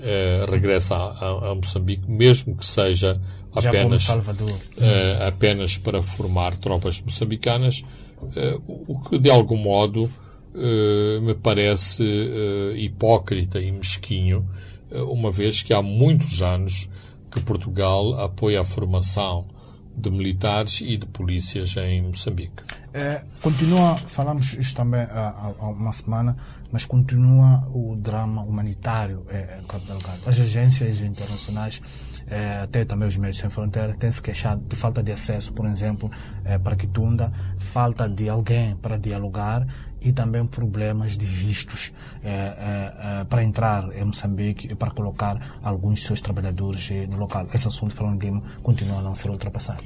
[0.01, 3.21] eh, regressa a, a- Moçambique, mesmo que seja
[3.55, 4.59] apenas, Salvador.
[4.81, 7.85] eh, apenas para formar tropas moçambicanas,
[8.35, 10.11] eh, o que de algum modo
[11.23, 14.49] me parece eh, hipócrita e mesquinho,
[14.91, 16.89] eh, uma vez que há muitos anos
[17.31, 19.47] que Portugal apoia a formação
[19.97, 22.63] de militares e de polícias em Moçambique.
[22.95, 26.37] É, continua, falamos isto também há, há- uma semana,
[26.71, 30.21] mas continua o drama humanitário é, em Cabo Delgado.
[30.27, 31.81] As agências internacionais,
[32.27, 35.65] é, até também os Médicos Sem Fronteiras, têm se queixado de falta de acesso, por
[35.67, 36.11] exemplo,
[36.63, 39.67] para Quitunda, falta de alguém para dialogar
[40.05, 45.59] e também problemas de vistos é, é, é, para entrar em Moçambique e para colocar
[45.63, 47.47] alguns de seus trabalhadores eh, no local.
[47.53, 49.83] Esse assunto, Guima, continua a não ser ultrapassado.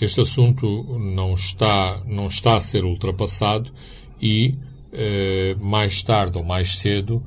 [0.00, 3.72] Este assunto não está, não está a ser ultrapassado
[4.20, 4.56] e,
[4.92, 7.22] eh, mais tarde ou mais cedo,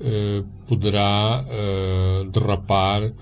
[0.00, 3.12] eh, poderá eh, derrapar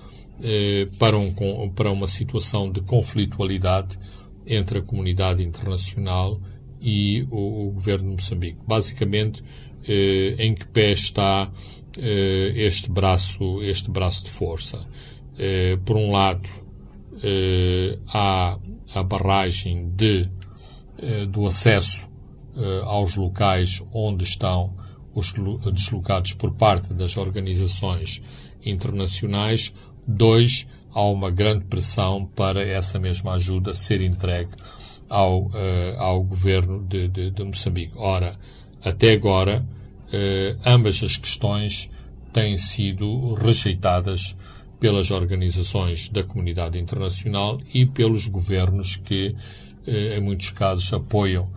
[0.41, 3.99] eh, para, um, para uma situação de conflitualidade
[4.45, 6.39] entre a comunidade internacional
[6.83, 8.59] e o, o governo de Moçambique.
[8.67, 9.41] Basicamente,
[9.87, 11.49] eh, em que pé está
[11.97, 14.85] eh, este braço, este braço de força?
[15.39, 16.49] Eh, por um lado,
[17.23, 18.59] eh, há
[18.93, 20.29] a barragem de,
[20.97, 22.07] eh, do acesso
[22.57, 24.75] eh, aos locais onde estão
[25.15, 25.33] os
[25.71, 28.21] deslocados por parte das organizações
[28.65, 29.73] internacionais.
[30.05, 34.51] Dois, há uma grande pressão para essa mesma ajuda ser entregue
[35.13, 37.93] ao, eh, ao governo de, de, de Moçambique.
[37.95, 38.35] Ora,
[38.83, 39.63] até agora,
[40.11, 41.87] eh, ambas as questões
[42.33, 44.35] têm sido rejeitadas
[44.79, 49.35] pelas organizações da comunidade internacional e pelos governos que,
[49.85, 51.47] eh, em muitos casos, apoiam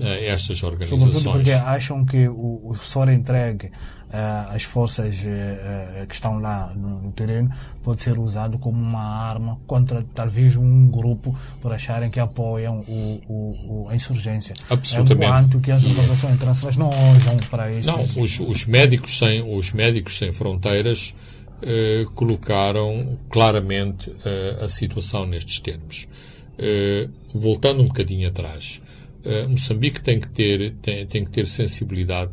[0.00, 1.34] estas Sobretudo organizações.
[1.34, 3.72] porque acham que o, o for entregue
[4.08, 7.50] uh, às forças uh, que estão lá no, no, terreno
[7.82, 13.22] pode ser usado como uma arma contra talvez um grupo por acharem que apoiam o,
[13.28, 14.54] o, a insurgência.
[14.68, 15.26] Absolutamente.
[15.26, 17.90] Enquanto que as organizações internacionais não olham para isso.
[17.90, 21.14] Não, os, os, médicos sem, os médicos sem fronteiras
[22.14, 24.14] colocaram claramente
[24.62, 26.06] a situação nestes termos.
[27.34, 28.80] voltando um bocadinho atrás,
[29.48, 32.30] Moçambique tem que ter tem, tem que ter sensibilidade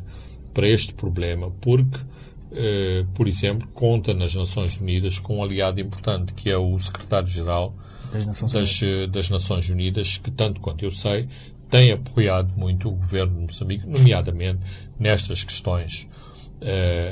[0.55, 6.33] para este problema, porque, uh, por exemplo, conta nas Nações Unidas com um aliado importante
[6.33, 7.75] que é o secretário-geral
[8.11, 11.27] das, Nações das, das Nações Unidas, que tanto quanto eu sei
[11.69, 14.59] tem apoiado muito o governo de Moçambique, nomeadamente
[14.97, 16.07] nestas questões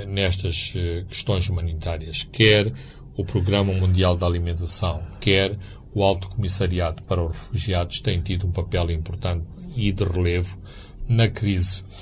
[0.07, 0.73] nestas
[1.07, 2.73] questões humanitárias, quer
[3.15, 5.57] o Programa Mundial da Alimentação, quer
[5.93, 10.57] o Alto Comissariado para os Refugiados tem tido um papel importante e de relevo
[11.07, 11.92] na crise eh,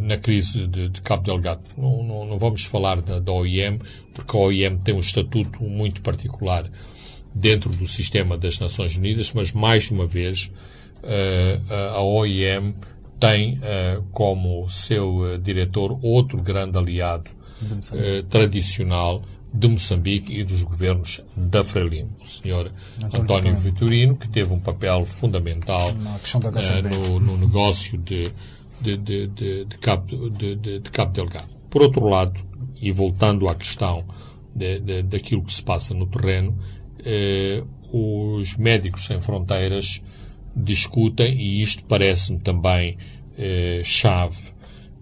[0.00, 1.62] na crise de, de Cabo Delgado.
[1.76, 3.78] Não, não, não vamos falar da, da, OIM,
[4.14, 6.70] porque a OIM tem um estatuto muito particular
[7.34, 10.50] dentro do sistema das Nações Unidas, mas mais uma vez
[11.02, 12.74] eh, a OIM
[13.18, 17.30] tem eh, como seu diretor outro grande aliado
[18.28, 22.10] tradicional de Moçambique e dos governos da Frelimo.
[22.20, 22.70] O senhor
[23.02, 25.92] António, António Vitorino, que teve um papel fundamental
[26.90, 28.30] no, no, negócio de,
[28.80, 31.48] de, de, de, de Cabo, de, Cabo Delgado.
[31.70, 32.40] Por outro lado,
[32.80, 34.04] e voltando à questão
[35.04, 36.58] daquilo que se passa no terreno,
[37.04, 37.62] eh,
[37.92, 40.00] os médicos sem fronteiras
[40.54, 42.96] discutem, e isto parece-me também
[43.36, 44.54] eh, chave,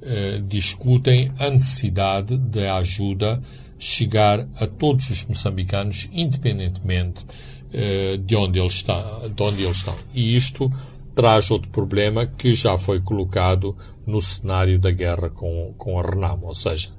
[0.03, 3.41] eh, discutem a necessidade da ajuda
[3.79, 9.97] chegar a todos os moçambicanos, independentemente uh, de, onde eles estão, de onde eles estão.
[10.15, 10.73] E isto
[11.15, 16.47] traz outro problema que já foi colocado no cenário da guerra com, com a Renamo,
[16.47, 16.91] ou seja,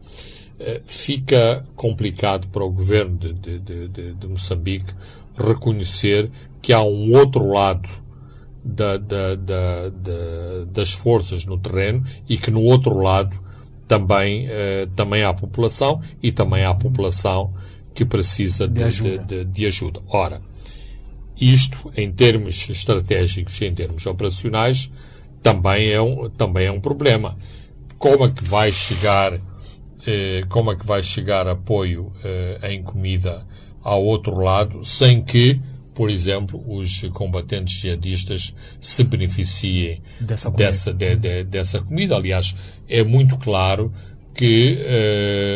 [0.60, 4.94] uh, fica complicado para o governo de, de, de, de, Moçambique
[5.38, 7.90] reconhecer que há um outro lado
[8.64, 9.90] da, da, da,
[10.72, 13.38] das forças no terreno e que no outro lado
[13.88, 17.54] também, uh, também há população e também há população
[17.94, 19.46] que precisa de, ajuda.
[19.68, 20.02] Ajuda.
[20.10, 20.42] Ora,
[21.40, 24.92] isto, em termos estratégicos e em termos operacionais,
[25.42, 27.38] também é um, também é um problema.
[27.98, 29.40] Como é que vai chegar,
[30.06, 33.46] eh, como é que vai chegar apoio eh, em comida
[33.82, 35.60] ao outro lado sem que
[35.96, 40.66] por exemplo, os combatentes jihadistas se beneficiem dessa comida.
[40.66, 42.18] Dessa, de, de, dessa comida.
[42.18, 42.54] Aliás,
[42.88, 43.94] é muito claro
[44.34, 44.78] que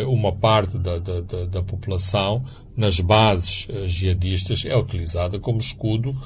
[0.06, 2.42] uh, uma parte da, da, da, da, população
[2.80, 6.16] nas bases uh, jihadistas é utilizada como escudo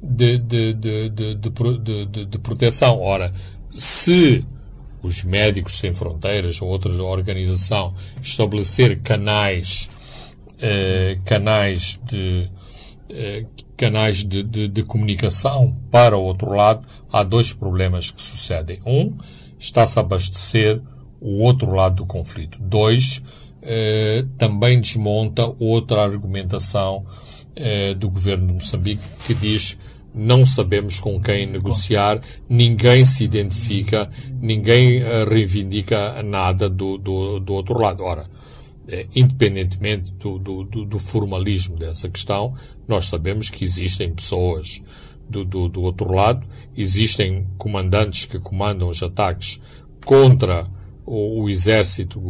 [0.00, 3.00] de, de, de, proteção.
[3.00, 3.34] Ora,
[3.70, 4.46] se
[5.02, 9.90] os Médicos Sem Fronteiras ou outra organização estabelecer canais,
[10.50, 12.48] uh, canais de
[13.76, 18.80] canais de, de, de, comunicação para o outro lado, há dois problemas que sucedem.
[18.86, 19.16] Um,
[19.58, 20.80] está-se a abastecer
[21.20, 22.58] o outro lado do conflito.
[22.60, 23.22] Dois,
[23.66, 27.02] eh, também desmonta outra argumentação
[27.56, 29.78] eh, do governo de Moçambique que diz
[30.14, 37.54] não sabemos com quem negociar, ninguém se identifica, ninguém eh, reivindica nada do, do, do
[37.54, 38.04] outro lado.
[38.04, 38.28] Ora,
[39.14, 42.54] independentemente do, do, do, formalismo dessa questão,
[42.86, 44.82] nós sabemos que existem pessoas
[45.26, 46.46] do, do, do, outro lado,
[46.76, 49.58] existem comandantes que comandam os ataques
[50.04, 50.68] contra
[51.06, 52.20] o, exército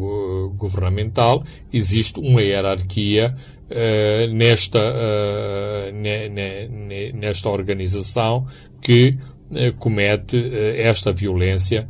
[0.56, 4.80] governamental, existe uma hierarquia uh, nesta,
[5.92, 8.46] ne, ne, nesta organização
[8.80, 9.16] que
[9.50, 11.88] uh, comete esta violência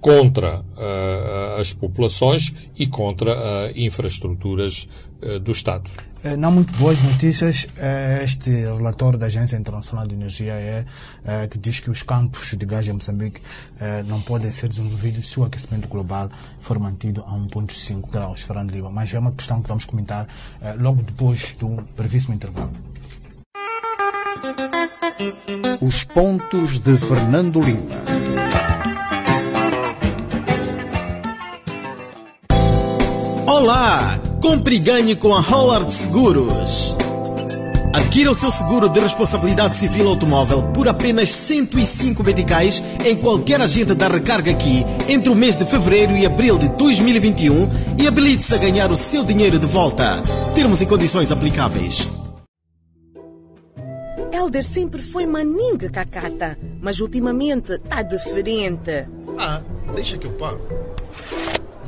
[0.00, 4.88] contra uh, as populações e contra uh, infraestruturas
[5.22, 5.90] uh, do Estado.
[6.38, 7.66] Não muito boas notícias.
[8.22, 12.86] Este relatório da Agência Internacional de Energia é, que diz que os campos de gás
[12.86, 13.40] em Moçambique
[14.06, 18.90] não podem ser desenvolvidos se o aquecimento global for mantido a 1,5 graus, Fernando Lima.
[18.90, 20.28] Mas é uma questão que vamos comentar
[20.78, 22.72] logo depois do previsto intervalo.
[25.80, 28.19] Os pontos de Fernando Lima.
[33.60, 34.18] Olá!
[34.40, 36.96] Compre e ganhe com a Howard Seguros.
[37.92, 43.92] Adquira o seu seguro de responsabilidade civil automóvel por apenas 105 meticais em qualquer agente
[43.94, 48.56] da recarga aqui entre o mês de fevereiro e abril de 2021 e habilite-se a
[48.56, 50.22] ganhar o seu dinheiro de volta.
[50.54, 52.08] Termos e condições aplicáveis.
[54.32, 59.06] Helder sempre foi maninga cacata, mas ultimamente tá diferente.
[59.38, 59.60] Ah,
[59.94, 60.89] deixa que eu pago.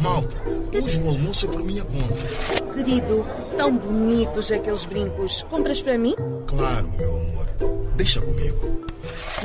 [0.02, 0.36] Malta,
[0.74, 2.74] hoje o almoço é por minha conta.
[2.74, 3.24] Querido,
[3.56, 5.46] tão bonitos aqueles brincos.
[5.48, 6.16] Compras para mim?
[6.48, 7.46] Claro, meu amor.
[7.94, 8.84] Deixa comigo.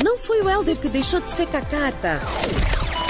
[0.03, 2.19] Não foi o Helder que deixou de ser cacata.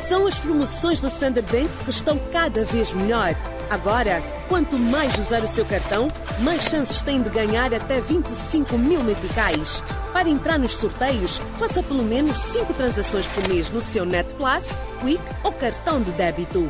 [0.03, 3.33] São as promoções do Standard Bank que estão cada vez melhor.
[3.69, 9.01] Agora, quanto mais usar o seu cartão, mais chances tem de ganhar até 25 mil
[9.05, 9.81] meticais.
[10.11, 14.75] Para entrar nos sorteios, faça pelo menos 5 transações por mês no seu Net Plus,
[14.99, 16.69] Quick ou cartão de débito.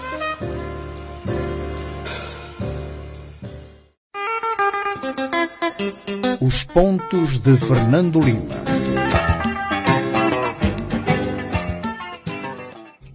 [6.41, 8.55] Os Pontos de Fernando Lima.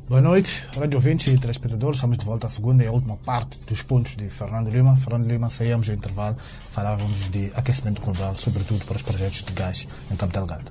[0.09, 1.97] Boa noite, rádio ouvintes e telespectadores.
[1.97, 4.97] Estamos de volta à segunda e à última parte dos pontos de Fernando Lima.
[4.99, 6.37] Fernando Lima, saímos do intervalo,
[6.71, 10.71] falávamos de aquecimento global, sobretudo para os projetos de gás em Cabo Delgado.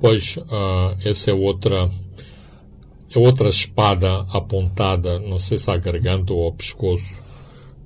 [0.00, 1.90] Pois, uh, essa é outra,
[3.14, 7.22] é outra espada apontada, não sei se à garganta ou ao pescoço,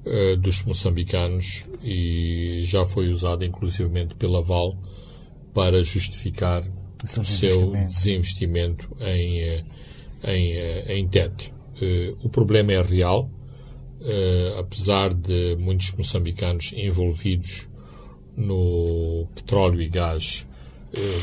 [0.06, 4.76] uh, dos moçambicanos e já foi usada inclusivamente pela Val
[5.54, 6.62] para justificar
[7.02, 9.64] o seu desinvestimento em, eh,
[10.24, 11.52] em, eh, em TET.
[12.22, 13.30] O problema é real,
[14.58, 17.66] apesar de muitos moçambicanos envolvidos
[18.36, 20.46] no petróleo e gás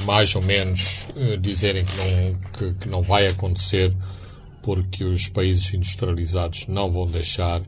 [0.03, 1.07] mais ou menos
[1.39, 3.95] dizerem que não, que, que não vai acontecer
[4.67, 7.61] porque os países industrializados não vão deixar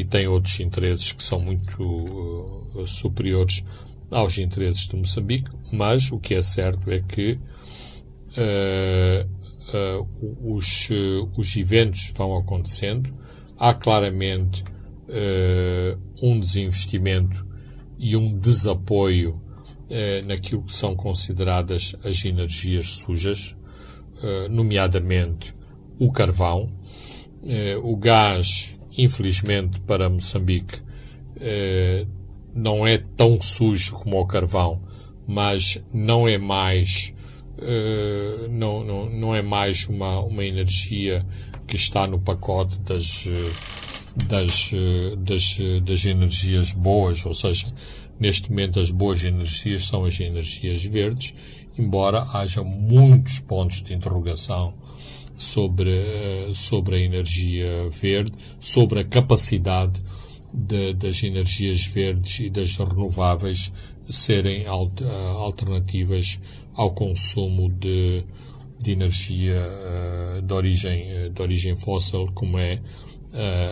[0.00, 3.62] e têm outros interesses que são muito uh, superiores
[4.10, 7.38] aos interesses de Moçambique, mas o que é certo é que
[8.38, 9.28] uh,
[10.02, 10.88] uh, os,
[11.36, 13.10] os eventos vão acontecendo,
[13.58, 14.64] há claramente
[16.22, 17.44] um desinvestimento
[17.98, 19.42] e um desapoio
[20.24, 23.56] naquilo que são consideradas as energias sujas,
[24.48, 25.52] nomeadamente
[25.98, 26.72] o carvão,
[27.82, 30.80] o gás infelizmente para Moçambique,
[31.40, 32.06] eh,
[32.52, 34.82] não é tão sujo como o carvão,
[35.26, 37.12] mas não é mais
[37.62, 41.24] eh, não, não, não é mais uma, uma energia
[41.66, 43.28] que está no pacote das,
[44.26, 44.70] das,
[45.18, 47.72] das, das energias boas, ou seja,
[48.18, 51.34] neste momento as boas energias são as energias verdes,
[51.78, 54.74] embora haja muitos pontos de interrogação
[55.40, 60.02] sobre, eh, sobre a energia verde, sobre a capacidade
[60.52, 63.72] de, das energias verdes e das renováveis
[64.10, 66.38] serem eh, alternativas
[66.74, 68.22] ao consumo de,
[68.82, 72.80] de energia uh, de, origem, de origem fóssil, como é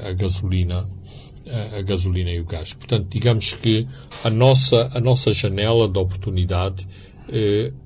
[0.04, 0.88] a gasolina,
[1.76, 2.74] a gasolina e o gás.
[2.74, 3.86] Portanto, digamos que
[4.24, 6.86] a nossa, a nossa janela de oportunidade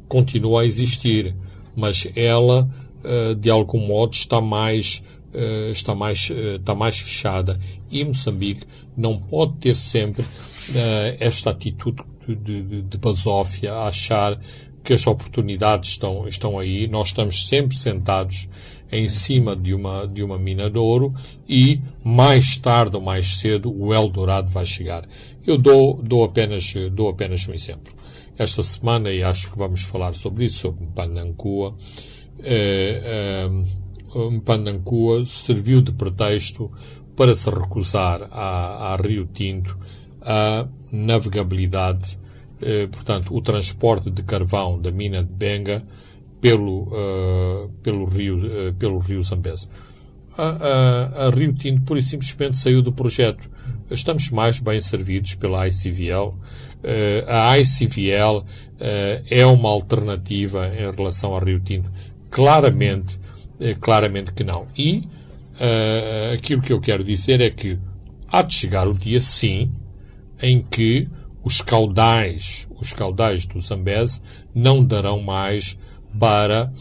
[0.09, 1.35] continua a existir,
[1.75, 2.82] mas ela eh,
[3.39, 5.03] de algum modo está mais
[5.35, 7.59] eh, está mais eh, está mais fechada.
[7.91, 10.25] E Moçambique não pode ter sempre
[11.19, 14.39] esta atitude de, de, de basófia a achar
[14.85, 16.87] que as oportunidades estão estão aí.
[16.87, 18.49] Nós estamos sempre sentados
[18.91, 21.15] em cima de uma de uma mina de ouro
[21.49, 25.09] e mais tarde ou mais cedo o Eldorado vai chegar.
[25.47, 27.93] Eu dou dou apenas dou apenas um exemplo.
[28.37, 31.75] Esta semana e acho que vamos falar sobre isso sobre Panancua
[32.43, 33.49] eh,
[34.15, 36.71] eh, Mpandancua serviu de pretexto
[37.17, 39.79] para se recusar à, à Rio Tinto
[40.21, 42.19] a navegabilidade,
[42.61, 45.85] eh, portanto, o transporte de carvão da mina de Benga
[46.41, 49.69] pelo, uh, pelo, rio, uh, pelo rio Zambeze.
[50.37, 53.49] A, a, a, Rio Tinto, por e simplesmente, saiu do projeto.
[53.89, 56.35] Estamos mais bem servidos pela ICVL.
[56.83, 58.45] Uh, a ICVL
[59.31, 61.89] é uma alternativa em relação à Rio Tinto
[62.33, 63.21] claramente,
[63.61, 64.67] eh, claramente que não.
[64.77, 65.05] E
[65.61, 67.79] uh, aquilo que eu quero dizer é que
[68.27, 69.71] há de chegar o dia, sim,
[70.41, 71.07] em que
[71.45, 74.21] os caudais, os caudais do Zambeze
[74.55, 75.79] não darão mais
[76.19, 76.73] para,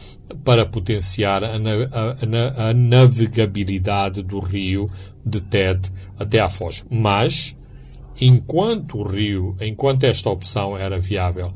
[0.43, 4.89] para potenciar a, a, a navegabilidade do rio
[5.25, 6.85] de Ted até à Foz.
[6.89, 7.57] Mas,
[8.19, 11.53] enquanto o rio, enquanto esta opção era viável,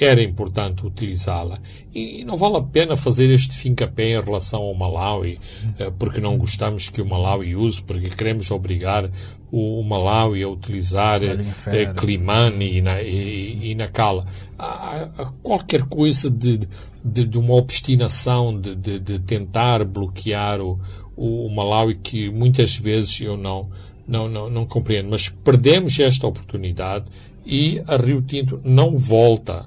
[0.00, 1.58] era importante utilizá-la.
[1.94, 5.40] E não vale a pena fazer este fim-capé em relação ao Malawi,
[5.78, 9.10] eh, porque não gostamos que o Malawi use, porque queremos obrigar
[9.50, 14.26] o Malawi a utilizar eh, Climane e, na, Nacala.
[14.58, 16.60] Há, qualquer coisa de,
[17.04, 20.78] de, de uma obstinação de, de, de, tentar bloquear o,
[21.16, 23.68] o Malawi que muitas vezes eu não,
[24.06, 25.08] não, não, não compreendo.
[25.10, 27.06] Mas perdemos esta oportunidade
[27.44, 29.66] e a Rio Tinto não volta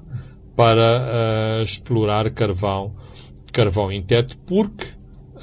[0.62, 2.93] para uh, explorar carvão,
[3.51, 4.86] carvão em teto, porque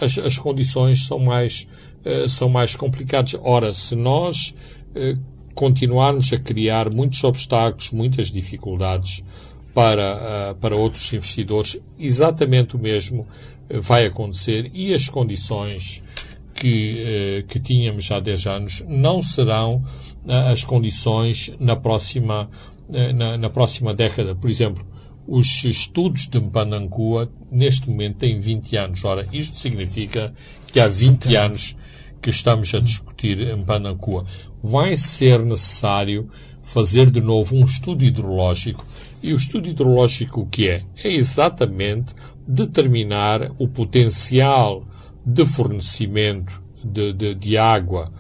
[0.01, 1.67] as, as condições são mais,
[2.07, 3.35] uh, são mais complicadas.
[3.43, 4.55] Ora, se nós
[4.95, 5.21] uh,
[5.57, 9.25] continuarmos a criar muitos obstáculos, muitas dificuldades
[9.75, 13.27] para, para outros investidores, exatamente o mesmo
[13.69, 16.01] vai acontecer e as condições
[16.55, 19.83] que, que tínhamos há 10 anos não serão
[20.51, 22.49] as condições na próxima,
[23.15, 24.35] na, na próxima década.
[24.35, 24.87] Por exemplo,
[25.29, 29.05] os estudos de Mpanancua, neste momento, têm 20 anos.
[29.05, 30.33] Ora, isto significa
[30.73, 31.77] que há 20 anos
[32.23, 34.25] que estamos a discutir Mpanancua.
[34.63, 36.31] Vai ser necessário
[36.63, 38.85] fazer de novo um estudo hidrológico.
[39.23, 40.85] E o estudo hidrológico o que é?
[41.05, 42.15] É exatamente
[42.47, 44.83] determinar o potencial
[45.25, 48.11] de fornecimento de, de, de água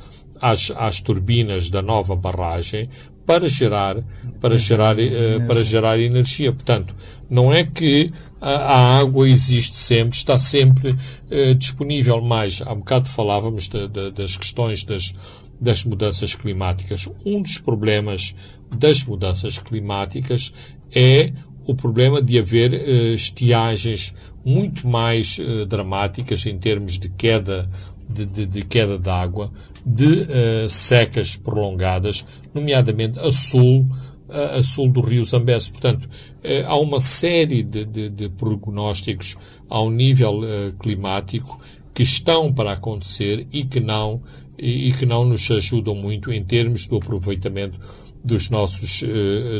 [0.40, 2.90] às, às turbinas da nova barragem
[3.24, 3.96] para gerar,
[4.40, 6.52] para gerar, uh, para gerar energia.
[6.52, 6.94] Portanto,
[7.28, 13.08] não é que a, água existe sempre, está sempre uh, disponível, mas há um bocado
[13.08, 15.14] falávamos de, de, das questões das,
[15.60, 17.08] das mudanças climáticas.
[17.24, 18.34] Um dos problemas
[18.74, 20.52] das mudanças climáticas
[20.94, 21.32] é
[21.66, 24.14] o problema de haver uh, estiagens
[24.44, 27.68] muito mais uh, dramáticas em termos de queda
[28.08, 29.52] de, de, de queda de água,
[29.84, 30.26] de
[30.70, 32.24] secas prolongadas,
[32.54, 33.86] nomeadamente a sul,
[34.28, 35.70] a sul do rio Zambeze.
[35.70, 39.36] Portanto, uh, há uma série de, de, de prognósticos
[39.68, 40.40] ao nível
[40.78, 41.60] climático
[41.92, 44.22] que estão para acontecer e que não
[44.58, 47.78] e, e, que não nos ajudam muito em termos do aproveitamento
[48.24, 49.04] dos nossos,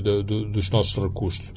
[0.03, 1.53] do, dos nossos recursos.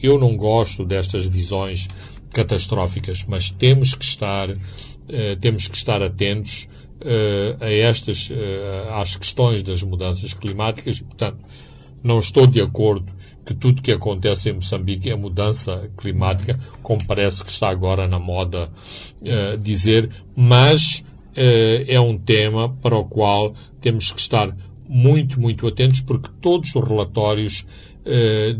[0.00, 1.88] eu não gosto destas visões
[2.30, 4.48] catastróficas, mas temos que estar
[5.08, 6.68] eh, temos que estar atentos
[7.60, 8.30] a estas,
[8.92, 11.38] às questões das mudanças climáticas portanto,
[12.02, 13.12] não estou de acordo
[13.44, 18.18] que tudo que acontece em Moçambique é mudança climática, como parece que está agora na
[18.18, 18.70] moda
[19.60, 24.56] dizer, mas é um tema para o qual temos que estar
[24.88, 27.66] muito, muito atentos, porque todos os relatórios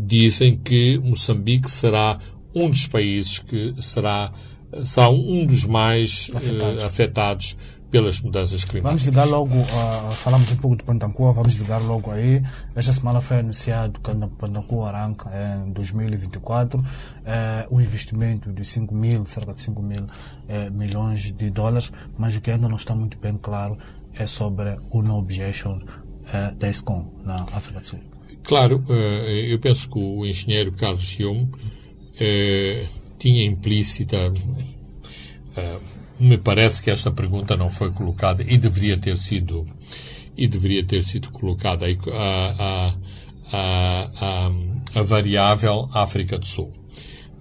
[0.05, 2.17] dizem que Moçambique será
[2.53, 4.33] um dos países que será
[4.83, 7.57] são um dos mais uh, afetados
[7.93, 9.03] pelas mudanças climáticas.
[9.03, 12.41] Vamos ligar logo, uh, falamos um pouco de Pantancua, vamos ligar logo aí.
[12.75, 15.29] Esta semana foi anunciado que Pantancua arranca
[15.63, 16.85] em 2024 uh,
[17.69, 22.41] um investimento de 5 mil, cerca de 5 mil uh, milhões de dólares, mas o
[22.41, 23.77] que ainda não está muito bem claro
[24.15, 27.99] é sobre o no objection uh, da ESCOM na África do Sul.
[28.43, 31.49] Claro, eu penso que o engenheiro Carlos Hume
[33.17, 34.33] tinha implícita.
[36.23, 39.67] Me parece que esta pergunta não foi colocada e deveria ter sido
[40.37, 42.95] e deveria ter sido colocada a,
[43.51, 44.51] a, a,
[44.95, 46.71] a variável África do Sul.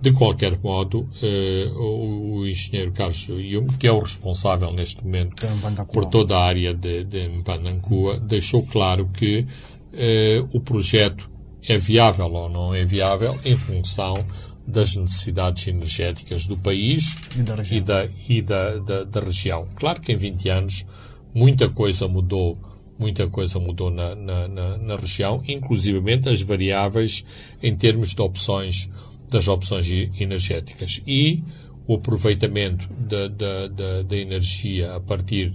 [0.01, 5.47] De qualquer modo, uh, o, o, engenheiro Carlos Yum, que é o responsável neste momento
[5.93, 9.47] por toda a área de, de Mbanancua, deixou claro que
[9.93, 11.31] uh, o projeto
[11.69, 14.15] é viável ou não é viável em função
[14.67, 17.79] das necessidades energéticas do país e da região.
[17.79, 19.69] E da, e da, da, da região.
[19.77, 20.87] Claro que em 20 anos
[21.35, 22.59] muita coisa mudou,
[22.99, 27.25] muita coisa mudou na, na, na, na região, inclusivamente as variáveis
[27.63, 28.89] em termos de opções,
[29.29, 31.03] das opções energéticas.
[31.07, 31.43] E
[31.87, 35.53] o aproveitamento da, da, da, da energia a partir,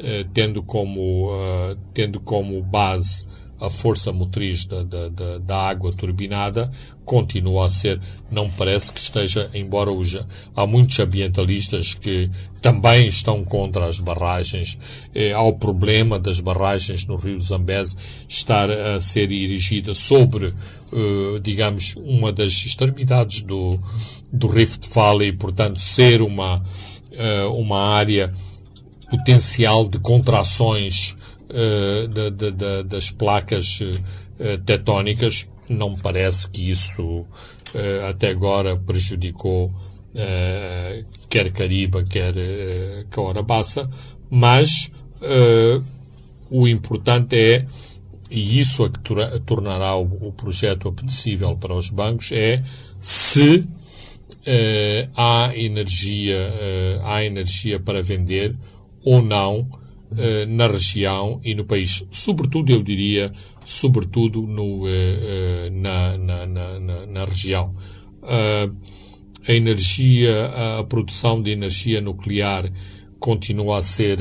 [0.00, 3.26] eh, tendo, como, uh, tendo como base
[3.60, 6.70] a força motriz da, da, da, da, água turbinada
[7.04, 8.00] continua a ser,
[8.30, 10.24] não parece que esteja, embora hoje
[10.56, 12.30] há muitos ambientalistas que
[12.62, 14.78] também estão contra as barragens,
[15.14, 17.96] eh, há o problema das barragens no rio Zambeze
[18.28, 20.54] estar a ser erigida sobre,
[20.92, 23.78] eh, digamos, uma das extremidades do,
[24.32, 26.62] do Rift Valley, portanto, ser uma,
[27.12, 28.32] eh, uma área
[29.10, 31.16] potencial de contrações
[32.08, 37.26] de, de, de, das placas uh, tectónicas, não parece que isso uh,
[38.08, 39.72] até agora prejudicou
[41.28, 43.88] quer Cariba, quer uh, Caorabassa,
[44.28, 44.90] mas
[46.50, 47.66] o importante é
[48.28, 52.62] e isso é que tornará o, projeto apetecível para os bancos, é
[53.00, 53.68] se
[55.14, 56.50] há energia,
[57.04, 58.56] há energia para vender
[59.04, 59.68] ou não
[60.12, 62.04] uh, na região e no país.
[62.10, 63.30] Sobretudo, eu diria,
[63.64, 64.84] sobretudo no,
[65.72, 67.72] na, na, na, na, região.
[68.22, 70.46] a energia,
[70.78, 72.70] a produção de energia nuclear
[73.18, 74.18] continua a ser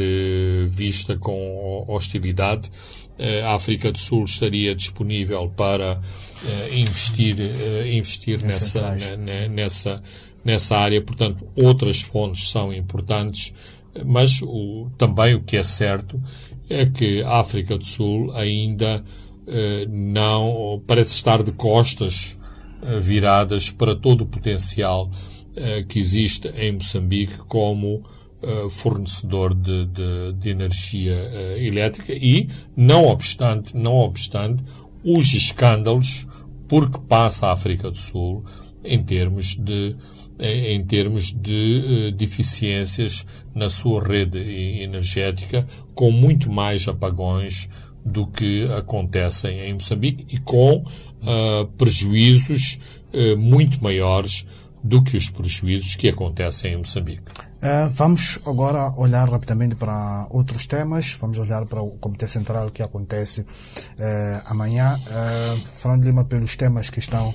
[0.68, 2.70] vista com hostilidade.
[3.44, 6.00] A África do Sul estaria disponível para
[6.44, 10.02] uh, investir, uh, investir nessa, na, nessa,
[10.44, 11.02] nessa área.
[11.02, 13.54] Portanto, outras fontes são importantes,
[14.06, 16.22] mas o, também o que é certo
[16.70, 19.04] é que a África do Sul ainda
[19.48, 22.38] uh, não parece estar de costas
[23.02, 25.12] viradas para todo o potencial
[25.90, 28.02] que existe em Moçambique como
[28.70, 31.14] fornecedor de, de, de energia
[31.58, 32.14] elétrica.
[32.14, 34.64] E, não obstante, não obstante,
[35.04, 36.26] os escândalos
[36.70, 38.46] porque passa a África do Sul
[38.84, 39.96] em termos de
[40.40, 44.40] em termos de uh, deficiências na sua rede
[44.82, 47.70] energética, com muito mais apagões
[48.06, 52.80] do que acontecem em Moçambique e com uh, prejuízos
[53.14, 54.46] uh, muito maiores
[54.82, 57.24] do que os prejuízos que acontecem em Moçambique.
[57.62, 61.18] Uh, vamos agora olhar rapidamente para outros temas.
[61.20, 63.46] Vamos olhar para o Comitê Central que acontece
[64.46, 64.98] amanhã.
[65.76, 67.34] Falando Lima pelos temas que estão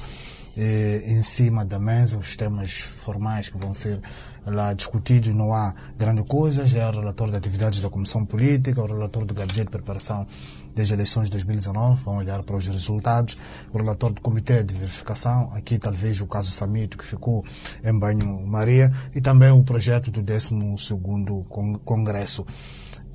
[0.57, 4.01] em cima da mesa, os temas formais que vão ser
[4.47, 6.67] lá discutidos, não há grande coisa.
[6.67, 10.27] Já é o relator de atividades da Comissão Política, o relator do Gabinete de Preparação
[10.75, 13.39] das eleições de 2019, vão olhar para os resultados.
[13.73, 17.45] O relator do Comitê de Verificação, aqui talvez o caso Samito, que ficou
[17.83, 21.45] em banho-maria, e também o projeto do 12º
[21.85, 22.45] Congresso.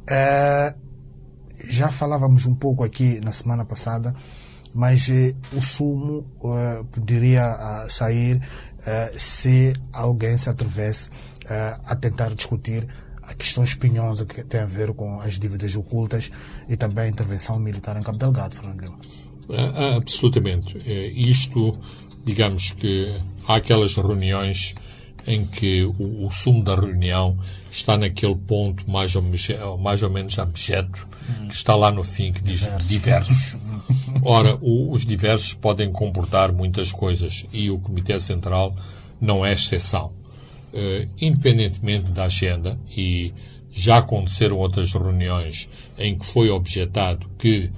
[0.10, 0.74] É,
[1.68, 4.16] já falávamos um pouco aqui na semana passada,
[4.74, 7.56] mas eh, o sumo eh, poderia
[7.90, 8.42] sair
[8.86, 11.10] eh, se alguém se atrevesse
[11.86, 12.88] a tentar discutir
[13.24, 16.30] a questão espinhosa que tem a ver com as dívidas ocultas
[16.68, 19.00] e também a intervenção militar em Cabo Delgado, Fernando Lima.
[19.52, 20.78] Ah, absolutamente.
[20.86, 21.76] É, isto,
[22.24, 23.12] digamos que
[23.48, 24.76] há aquelas reuniões
[25.30, 27.38] em que o, o sumo da reunião
[27.72, 29.24] está naquele ponto mais ou,
[29.78, 31.08] mais ou menos abjeto,
[31.48, 32.88] que está lá no fim, que diz diversos.
[32.88, 33.56] diversos.
[34.24, 38.76] Ora, o, os diversos podem comportar muitas coisas e o Comitê Central
[39.22, 40.20] não é exceção
[40.74, 43.34] uh, independentemente da agenda, e
[43.72, 47.72] já aconteceram outras reuniões em que foi objetado que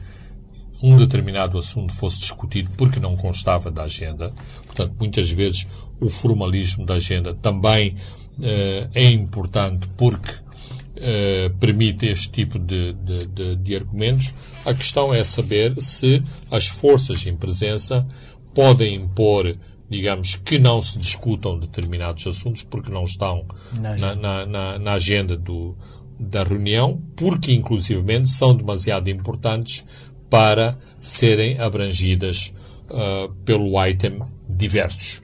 [0.81, 4.33] um determinado assunto fosse discutido porque não constava da agenda.
[4.65, 5.67] Portanto, muitas vezes
[6.01, 13.25] o formalismo da agenda também uh, é importante porque uh, permite este tipo de, de,
[13.27, 14.33] de, de, argumentos.
[14.65, 18.05] A questão é saber se as forças em presença
[18.53, 19.55] podem impor
[19.91, 23.43] digamos, que não se discutam determinados assuntos porque não estão
[23.73, 25.75] na, na, na, na agenda do,
[26.17, 29.83] da reunião, porque inclusivamente são demasiado importantes
[30.29, 32.53] para serem abrangidas
[32.89, 35.21] uh, pelo item diversos.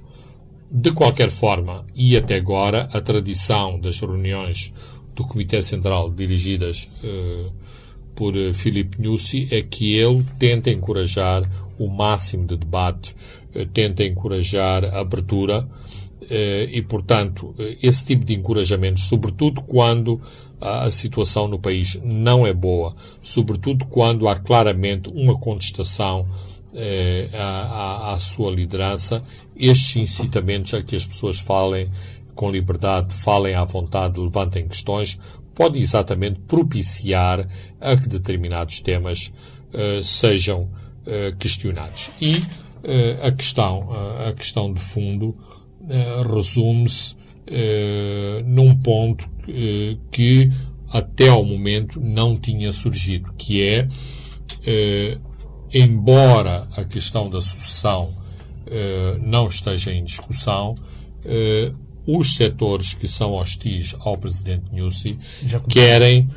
[0.70, 4.74] De qualquer forma, e até agora, a tradição das reuniões
[5.16, 7.52] do Comitê Central dirigidas uh,
[8.14, 11.44] por Filipe Nussi é que ele tenta encorajar
[11.80, 13.16] o máximo de debate
[13.58, 15.68] eh, tenta encorajar a abertura
[16.30, 20.22] eh, e, portanto, eh, esse tipo de encorajamentos, sobretudo quando
[20.62, 26.28] a situação no país não é boa, sobretudo quando há claramente uma contestação
[27.34, 29.24] à, à, sua liderança,
[29.56, 31.90] estes incitamentos a que as pessoas falem
[32.36, 35.18] com liberdade, falem à vontade, levantem questões,
[35.56, 37.48] pode exatamente propiciar
[37.82, 39.34] a que determinados temas
[39.74, 42.12] uh, sejam uh, questionados.
[42.22, 42.44] E
[42.84, 43.90] eh, a questão,
[44.26, 45.36] a questão de fundo
[45.90, 49.30] eh, resume-se eh, num ponto
[50.10, 50.52] que
[50.90, 53.88] até ao momento não tinha surgido, que é,
[55.74, 58.16] embora a questão da sucessão
[59.22, 60.76] não esteja em discussão,
[62.06, 65.18] os setores que são hostis ao presidente Nussi
[65.70, 66.28] querem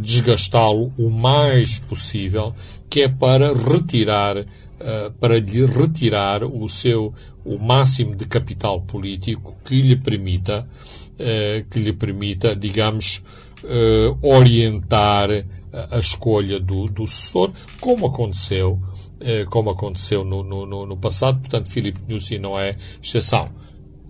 [0.00, 2.52] desgastá-lo o mais possível,
[2.90, 4.44] que é para retirar
[4.80, 10.66] uh, para lhe retirar o seu o máximo de capital político que lhe permita
[11.12, 13.22] uh, que lhe permita digamos
[13.62, 15.28] uh, orientar
[15.90, 18.80] a, escolha do, do sucessor como aconteceu
[19.48, 23.50] como aconteceu no, no, no passado portanto Filipe Nussi não é exceção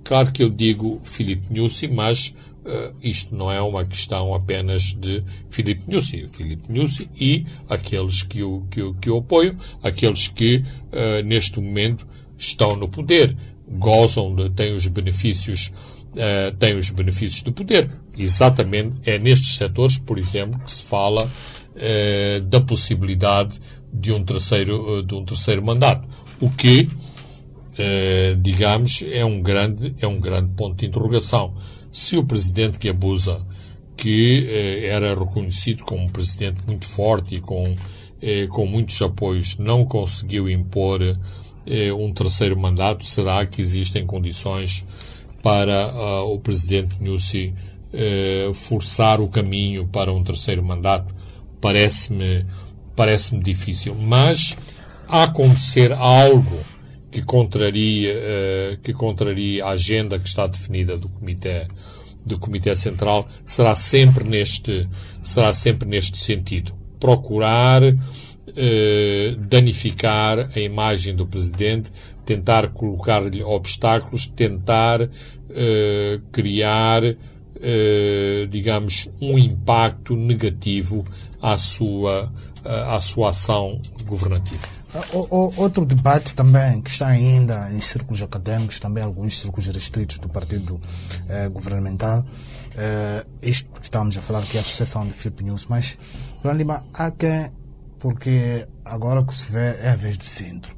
[0.02, 2.34] claro que eu digo Filipe Nussi mas
[2.66, 6.26] uh, isto não é uma questão apenas de Filipe Nussi.
[6.32, 11.60] Filipe Nussi e aqueles que o, que o, que o apoiam, aqueles que uh, neste
[11.60, 12.06] momento
[12.36, 13.36] estão no poder,
[13.68, 15.72] gozam de, têm os benefícios
[16.12, 17.90] uh, têm os benefícios do poder.
[18.16, 21.30] Exatamente é nestes setores, por exemplo, que se fala
[21.76, 23.60] uh, da possibilidade
[23.92, 26.08] de um terceiro, uh, de um terceiro mandato.
[26.40, 26.90] O que,
[28.42, 31.54] digamos, é um grande, é um grande ponto de interrogação.
[31.90, 33.44] Se o presidente que abusa,
[33.96, 34.46] que
[34.84, 37.74] era reconhecido como um presidente muito forte e com,
[38.50, 41.00] com muitos apoios, não conseguiu impor
[41.98, 44.84] um terceiro mandato, será que existem condições
[45.42, 47.54] para uh, o presidente Nussi
[48.52, 51.15] forçar o caminho para um terceiro mandato
[51.60, 52.46] parece-me
[52.94, 53.94] parece-me difícil.
[53.94, 54.56] Mas
[55.08, 56.58] a acontecer algo
[57.10, 61.66] que contraria uh, que contraria a agenda que está definida do comitê
[62.24, 64.88] do comitê central será sempre neste
[65.22, 67.82] será sempre neste sentido procurar
[69.48, 71.92] danificar a imagem do presidente
[72.26, 75.08] tentar colocar-lhe obstáculos, tentar uh,
[76.32, 77.02] criar,
[78.50, 81.06] digamos, um impacto negativo
[81.52, 82.32] à sua,
[82.64, 84.62] uh, à sua ação governativa.
[85.12, 90.18] O, o, outro debate também que está ainda em círculos acadêmicos, também alguns círculos restritos
[90.18, 90.80] do partido
[91.52, 92.24] governamental,
[93.42, 95.98] isto que estamos a falar que é a sucessão de Filipe News, mas,
[96.42, 97.50] João Lima, há quem,
[97.98, 100.76] porque agora que se vê é a vez do centro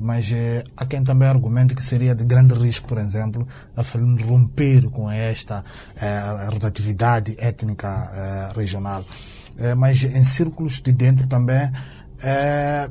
[0.00, 3.46] mas eh, há quem também argumente que seria de grande risco, por exemplo,
[3.76, 3.82] a
[4.26, 5.62] romper com esta
[6.00, 9.04] eh, rotatividade étnica eh, regional.
[9.60, 11.70] Eh, mas em círculos de dentro também
[12.22, 12.90] eh,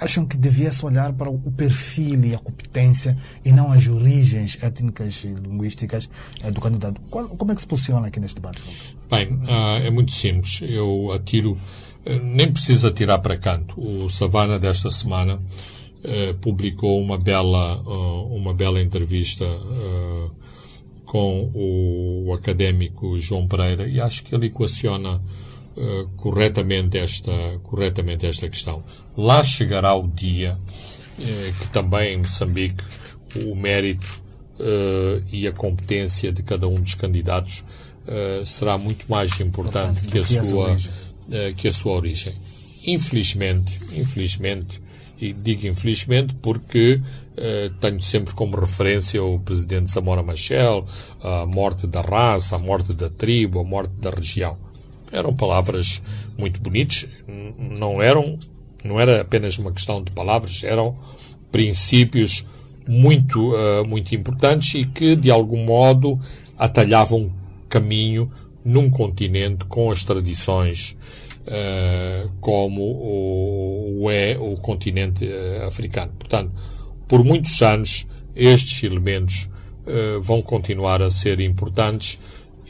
[0.00, 5.22] acham que devia-se olhar para o perfil e a competência e não as origens étnicas
[5.24, 6.08] e linguísticas
[6.42, 7.00] eh, do candidato.
[7.10, 8.60] Qual, como é que se posiciona aqui neste debate?
[9.10, 10.62] Bem, uh, é muito simples.
[10.62, 11.58] Eu atiro,
[12.22, 13.80] nem preciso atirar para canto.
[13.80, 15.38] O Savana desta semana
[16.02, 20.34] eh, publicou uma bela, uh, uma bela entrevista uh,
[21.04, 25.20] com o, académico João Pereira e acho que ele equaciona
[26.16, 28.82] corretamente, esta, corretamente esta questão.
[29.16, 30.58] Lá chegará o dia
[31.58, 32.82] que também em Moçambique
[33.46, 34.22] o mérito
[35.30, 37.64] e a competência de cada um dos candidatos
[38.44, 40.76] será muito mais importante que a, sua,
[41.56, 42.34] que a sua origem.
[42.86, 44.80] Infelizmente, infelizmente,
[45.20, 50.86] e digo infelizmente porque uh, tenho sempre como referência o presidente Samora Machel,
[51.22, 54.56] a morte da raça, a morte da tribo, a morte da região.
[55.12, 56.00] Eram palavras
[56.38, 57.06] muito bonitas,
[57.58, 58.38] não eram,
[58.84, 60.96] não era apenas uma questão de palavras, eram
[61.50, 62.44] princípios
[62.86, 66.18] muito, uh, muito importantes e que, de algum modo,
[66.58, 67.32] atalhavam
[67.68, 68.30] caminho
[68.64, 70.96] num continente com as tradições
[71.46, 76.12] uh, como o, o, é o continente uh, africano.
[76.18, 76.52] Portanto,
[77.06, 79.48] por muitos anos, estes elementos
[80.22, 82.16] vão continuar a ser importantes.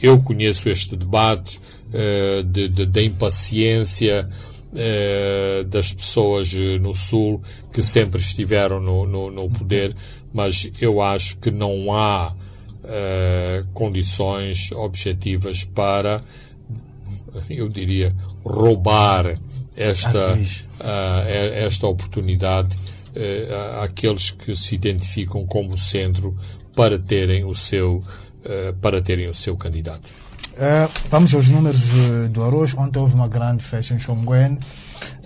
[0.01, 1.59] Eu conheço este debate
[2.45, 4.27] de, de, da impaciência
[5.69, 7.41] das pessoas no Sul
[7.73, 9.95] que sempre estiveram no, no, no poder,
[10.33, 12.33] mas eu acho que não há
[13.73, 16.23] condições objetivas para
[17.49, 19.39] eu diria, roubar
[19.75, 26.37] esta, uh, esta oportunidade uh, àqueles que se identificam como centro
[26.75, 28.03] para terem o seu, uh,
[28.81, 30.09] para terem o seu candidato.
[31.09, 31.81] vamos aos números
[32.29, 32.75] do arroz.
[32.75, 34.57] Ontem houve uma grande festa em Xonguen.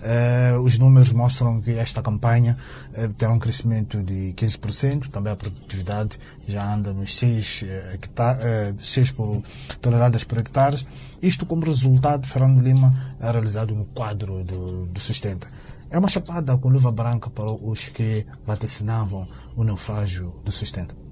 [0.06, 2.56] Uh, os números mostram que esta campanha
[2.96, 9.12] uh, terá um crescimento de 15%, também a produtividade já anda nos 6, uh, 6
[9.12, 9.42] por,
[9.82, 10.86] toneladas por hectare.
[11.22, 15.48] Isto como resultado, Fernando Lima é realizado no quadro do, do Sustenta.
[15.90, 21.05] É uma chapada com luva branca para os que vaticinavam o naufrágio do Sustenta.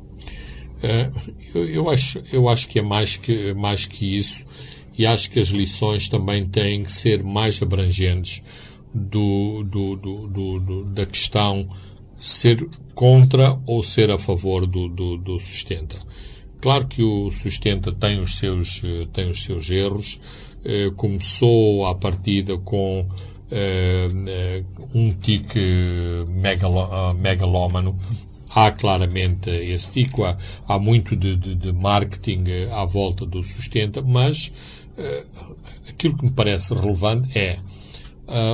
[0.84, 1.10] É,
[1.56, 4.46] eu, eu, acho, eu acho que é mais que, mais que isso
[4.98, 8.44] e acho que as lições também têm que ser mais abrangentes
[8.94, 10.28] do, do, do,
[10.60, 11.68] do da questão
[12.18, 15.98] ser contra ou ser a favor do, sustenta.
[16.62, 20.18] Claro que o Sustenta tem os seus, eh, tem os seus erros.
[20.64, 23.06] Eh, começou à partida com
[23.52, 24.64] eh,
[24.96, 25.60] um tique
[26.30, 28.00] megalo, megalómano.
[28.56, 30.38] Há claramente esse tico, há,
[30.68, 34.52] há muito de, de, de, marketing à volta do Sustenta, mas
[35.90, 37.58] aquilo que me parece relevante é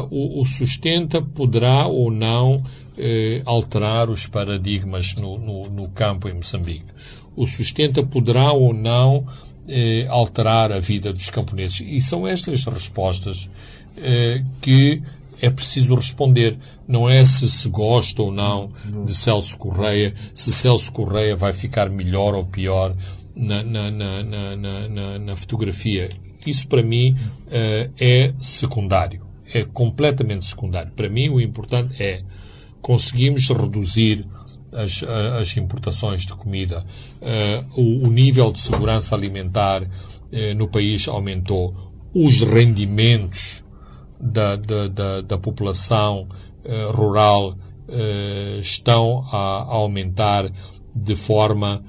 [0.09, 2.63] o, o Sustenta poderá ou não
[3.45, 6.85] alterar os paradigmas no, no, no campo em Moçambique
[7.39, 9.25] o sustenta poderá ou não
[9.65, 11.81] eh, alterar a vida dos camponeses.
[11.87, 13.49] E são estas respostas
[13.95, 15.01] eh, que
[15.41, 16.57] é preciso responder.
[16.87, 18.71] Não é se se gosta ou não
[19.05, 22.95] de Celso Correia, se Celso Correia vai ficar melhor ou pior
[23.35, 26.09] na, na, na, na, na fotografia.
[26.45, 27.15] Isso para mim
[27.47, 29.21] uh, é secundário.
[29.53, 30.91] É completamente secundário.
[30.95, 32.21] Para mim o importante é
[32.81, 34.25] conseguimos reduzir
[34.71, 36.85] as, as importações de comida,
[37.21, 41.73] uh, o, o, nível de segurança alimentar uh, no país aumentou,
[42.13, 43.63] os rendimentos
[44.19, 46.27] da, da, da, da população
[46.65, 47.55] uh, rural
[48.61, 50.47] estão a, aumentar
[50.95, 51.83] de forma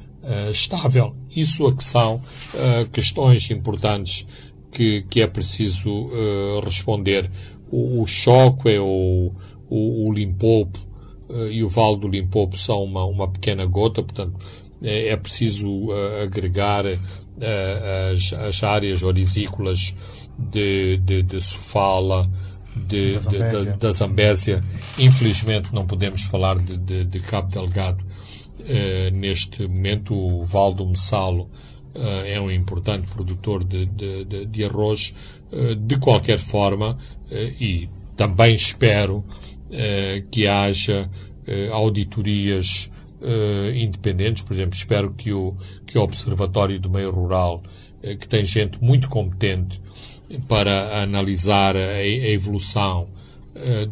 [0.51, 1.15] estável.
[1.29, 2.23] Isso é que são
[2.91, 4.25] questões importantes
[4.73, 6.09] que, que é preciso
[6.65, 7.31] responder.
[7.71, 9.31] O, o choque é o,
[9.69, 10.79] o, o Limpopo
[11.51, 14.43] e o Vale do Limpopo são uma, uma pequena gota, portanto
[14.83, 15.89] é, é preciso
[16.23, 19.95] agregar as, as áreas orizícolas
[20.51, 22.31] de, de, de Sofala,
[22.75, 23.73] de, da, Zambésia.
[23.73, 24.65] De, da Zambésia.
[24.99, 28.05] Infelizmente não podemos falar de, de, de Cabo Delgado
[29.13, 30.15] neste momento.
[30.15, 31.51] O Vale do Messalo
[32.27, 35.13] é um importante produtor de, de, de arroz.
[35.77, 36.97] de qualquer forma,
[37.61, 39.25] e também espero
[40.31, 41.11] que haja
[41.73, 42.91] auditorias
[43.75, 44.43] independentes.
[44.43, 47.63] Por exemplo, espero que o, que o Observatório do Meio Rural,
[48.01, 49.81] que tem gente muito competente
[50.47, 53.09] para analisar a, evolução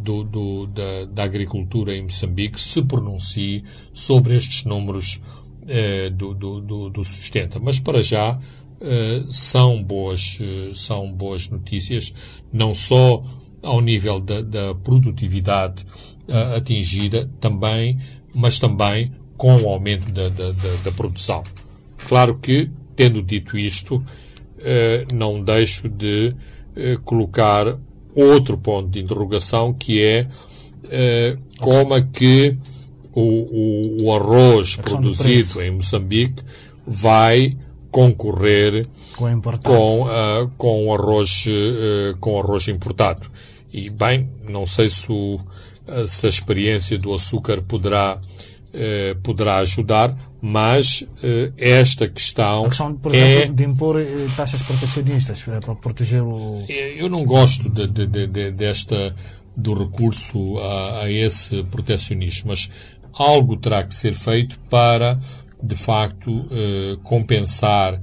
[0.01, 5.21] do, do, da, da, agricultura em Moçambique, se pronuncie sobre estes números
[6.15, 7.59] do, do, do, sustenta.
[7.59, 8.39] Mas para já
[9.29, 10.39] são boas,
[10.75, 12.15] são boas notícias,
[12.53, 13.23] não só
[13.63, 15.85] ao nível da, da produtividade
[16.55, 17.99] atingida, também,
[18.35, 20.51] mas também com o aumento da, da,
[20.85, 21.43] da produção.
[22.07, 24.05] Claro que, tendo dito isto,
[25.13, 26.35] não deixo de
[26.77, 27.79] uh, colocar
[28.15, 30.27] outro ponto de interrogação que é
[31.61, 32.57] como é que
[33.13, 36.43] o, o, o arroz produzido em Moçambique
[36.87, 37.57] vai
[37.91, 38.83] concorrer
[39.17, 43.29] com, com, uh, com arroz uh, com arroz importado.
[43.73, 45.39] E bem, não sei se, o,
[46.07, 48.21] se a experiência do açúcar poderá
[48.79, 52.65] uh, poderá ajudar, mas uh, esta questão.
[52.65, 53.49] A questão, por exemplo, é...
[53.49, 53.97] de impor
[54.37, 56.65] taxas protecionistas para proteger o.
[56.69, 59.15] Eu não gosto de, de, de, desta
[59.57, 62.71] do recurso a, a, esse protecionismo, mas
[63.13, 65.19] algo terá que ser feito para,
[65.61, 68.01] de facto, uh, compensar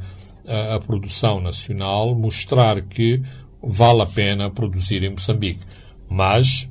[0.48, 3.22] a, a produção nacional, mostrar que
[3.64, 5.62] vale a pena produzir em Moçambique.
[6.10, 6.70] Mas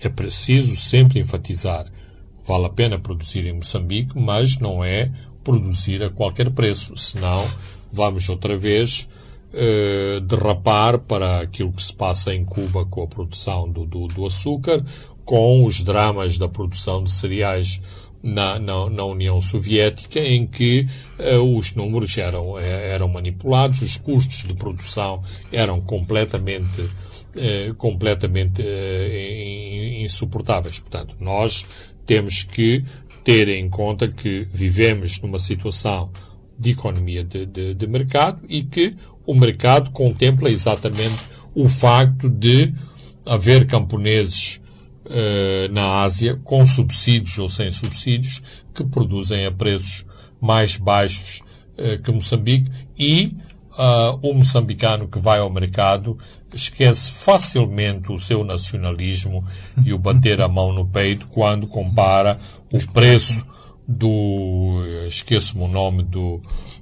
[0.00, 1.86] é preciso sempre enfatizar:
[2.46, 5.10] vale a pena produzir em Moçambique, mas não é
[5.42, 7.44] produzir a qualquer preço, senão
[7.92, 9.08] vamos outra vez
[9.52, 14.26] eh, derrapar para aquilo que se passa em Cuba com a produção do, do, do
[14.26, 14.84] açúcar,
[15.24, 17.80] com os dramas da produção de cereais
[18.22, 20.86] na, na, na, União Soviética, em que
[21.18, 25.22] uh, os números eram, eh, eram manipulados, os custos de produção
[25.52, 26.82] eram completamente,
[27.36, 30.78] uh, completamente uh, insuportáveis.
[30.78, 31.64] Portanto, nós
[32.04, 32.84] temos que
[33.24, 36.10] ter em conta que vivemos numa situação
[36.58, 38.94] de economia de, de, de mercado e que
[39.26, 41.24] o mercado contempla exatamente
[41.54, 42.72] o facto de
[43.26, 44.60] haver camponeses
[45.10, 50.06] eh, na Ásia, com subsídios ou sem subsídios, que produzem a preços
[50.40, 51.42] mais baixos
[52.02, 53.34] que Moçambique e
[53.76, 56.18] uh, o moçambicano que vai ao mercado
[56.60, 59.44] esquece facilmente o seu nacionalismo
[59.84, 62.38] e o bater a mão no peito quando compara
[62.72, 63.44] o preço
[63.86, 64.82] do.
[65.06, 66.40] Esqueço-me o nome do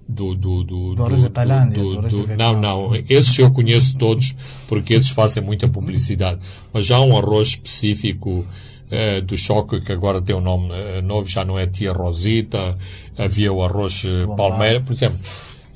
[0.08, 4.34] do, do, do, do, da Tailândia, do, do, do não, não, esses eu conheço todos
[4.68, 6.40] porque esses fazem muita publicidade,
[6.72, 8.46] mas já um arroz específico
[8.90, 12.76] eh, do choque que agora tem um nome eh, novo, já não é Tia Rosita,
[13.16, 15.18] havia o arroz eh, Palmeira, por exemplo,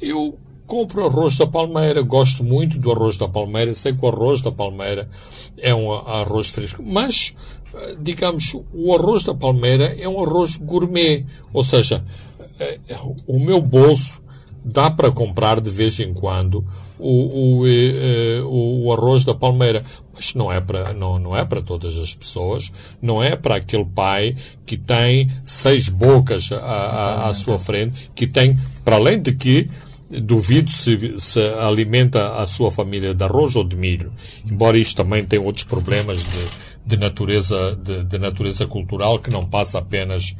[0.00, 0.38] eu
[0.68, 4.52] compro arroz da Palmeira, gosto muito do arroz da Palmeira, sei que o arroz da
[4.52, 5.08] Palmeira
[5.56, 7.34] é um arroz fresco, mas
[8.00, 12.04] digamos, o arroz da Palmeira é um arroz gourmet, ou seja,
[12.60, 12.78] é,
[13.26, 14.20] o meu bolso
[14.64, 16.64] dá para comprar de vez em quando
[16.98, 21.44] o, o, eh, o, o, arroz da palmeira, mas não é para não, não é
[21.44, 24.34] para todas as pessoas, não é para aquele pai
[24.66, 29.70] que tem seis bocas à, à sua frente, que tem, para além de que
[30.10, 34.12] duvido se, se alimenta a sua família de arroz ou de milho,
[34.44, 36.46] embora isto também tenha outros problemas de,
[36.86, 40.34] de natureza de, de natureza cultural que não passa apenas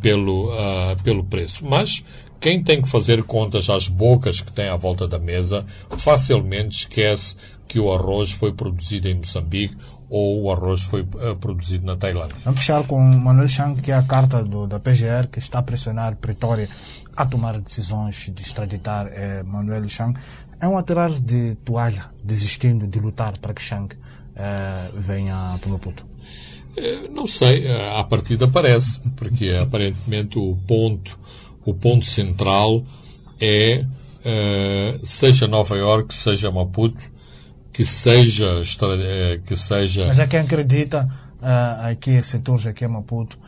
[0.00, 1.64] pelo, uh, pelo preço.
[1.64, 2.04] Mas
[2.38, 5.64] quem tem que fazer contas às bocas que tem à volta da mesa
[5.98, 7.36] facilmente esquece
[7.66, 9.76] que o arroz foi produzido em Moçambique
[10.08, 12.36] ou o arroz foi uh, produzido na Tailândia.
[12.44, 15.62] Vamos fechar com Manuel Chang, que é a carta do, da PGR, que está a
[15.62, 16.68] pressionar Pretória
[17.16, 20.18] a tomar decisões de extraditar eh, Manuel Chang.
[20.60, 23.96] É um atirar de toalha, desistindo de lutar para que Chang
[24.34, 26.06] eh, venha para Maputo.
[26.76, 31.18] Eh, não sei, à partida parece, porque aparentemente o ponto,
[31.64, 32.84] o ponto central
[33.40, 33.84] é
[35.04, 37.12] seja Nova York, seja Maputo,
[37.72, 38.60] que seja,
[39.46, 40.04] que seja.
[40.08, 41.08] Mas é quem acredita
[41.88, 43.38] aqui, setores aqui em Maputo,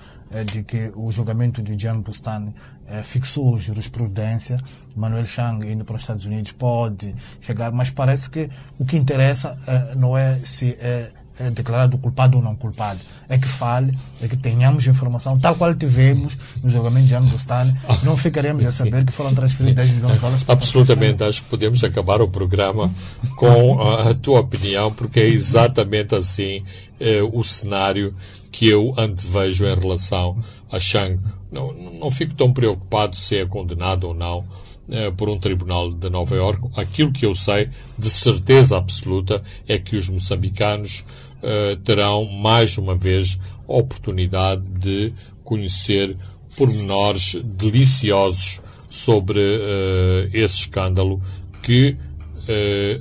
[0.44, 2.54] de que o julgamento de Gian Bustani
[2.86, 4.58] eh, fixou jurisprudência.
[4.96, 9.58] Manuel Chang indo para os Estados Unidos pode chegar, mas parece que o que interessa
[9.66, 13.00] eh, não é se é, é declarado culpado ou não culpado.
[13.28, 17.78] É que fale, é que tenhamos informação, tal qual tivemos no julgamento de Jean Bustani,
[18.02, 20.44] não ficaremos a saber que foram transferidos 10 milhões de dólares.
[20.48, 22.90] Absolutamente, acho que podemos acabar o programa
[23.36, 26.64] com a, a tua opinião, porque é exatamente assim
[26.98, 28.14] eh, o cenário
[28.50, 30.36] que eu antevejo em relação
[30.70, 31.20] a Chang.
[31.50, 34.44] Não, não fico tão preocupado se é condenado ou não
[34.88, 36.68] eh, por um tribunal de Nova Iorque.
[36.76, 37.68] Aquilo que eu sei
[37.98, 41.04] de certeza absoluta é que os moçambicanos
[41.42, 43.38] eh, terão mais uma vez
[43.68, 45.12] a oportunidade de
[45.44, 46.16] conhecer
[46.56, 51.20] pormenores deliciosos sobre uh, esse escândalo
[51.62, 52.07] que eh,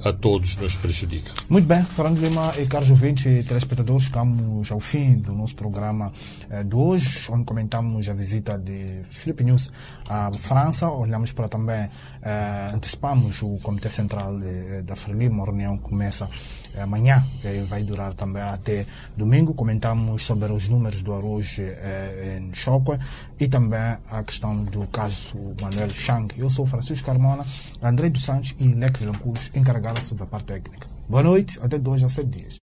[0.03, 1.31] a todos nos prejudica.
[1.49, 6.11] Muito bem, Fernando Lima e caros ouvintes e telespectadores, chegamos ao fim do nosso programa
[6.49, 9.71] eh, de hoje, onde comentamos a visita de Filipe News
[10.09, 11.89] à França, olhamos para também,
[12.21, 14.39] eh, antecipamos o Comitê Central
[14.83, 16.29] da Frelimo, uma reunião começa
[16.66, 22.39] eh, amanhã, que vai durar também até domingo, comentamos sobre os números do arroz eh,
[22.39, 22.97] em Choque
[23.39, 26.34] e também a questão do caso Manuel Chang.
[26.38, 27.45] Eu sou Francisco Carmona,
[27.82, 30.88] André dos Santos e Leque Vilanculos encarregaram-se da parte técnica.
[31.07, 32.57] Boa noite, até dois a sete dias.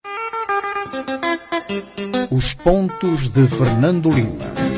[2.30, 4.71] Os pontos de Fernando Lima.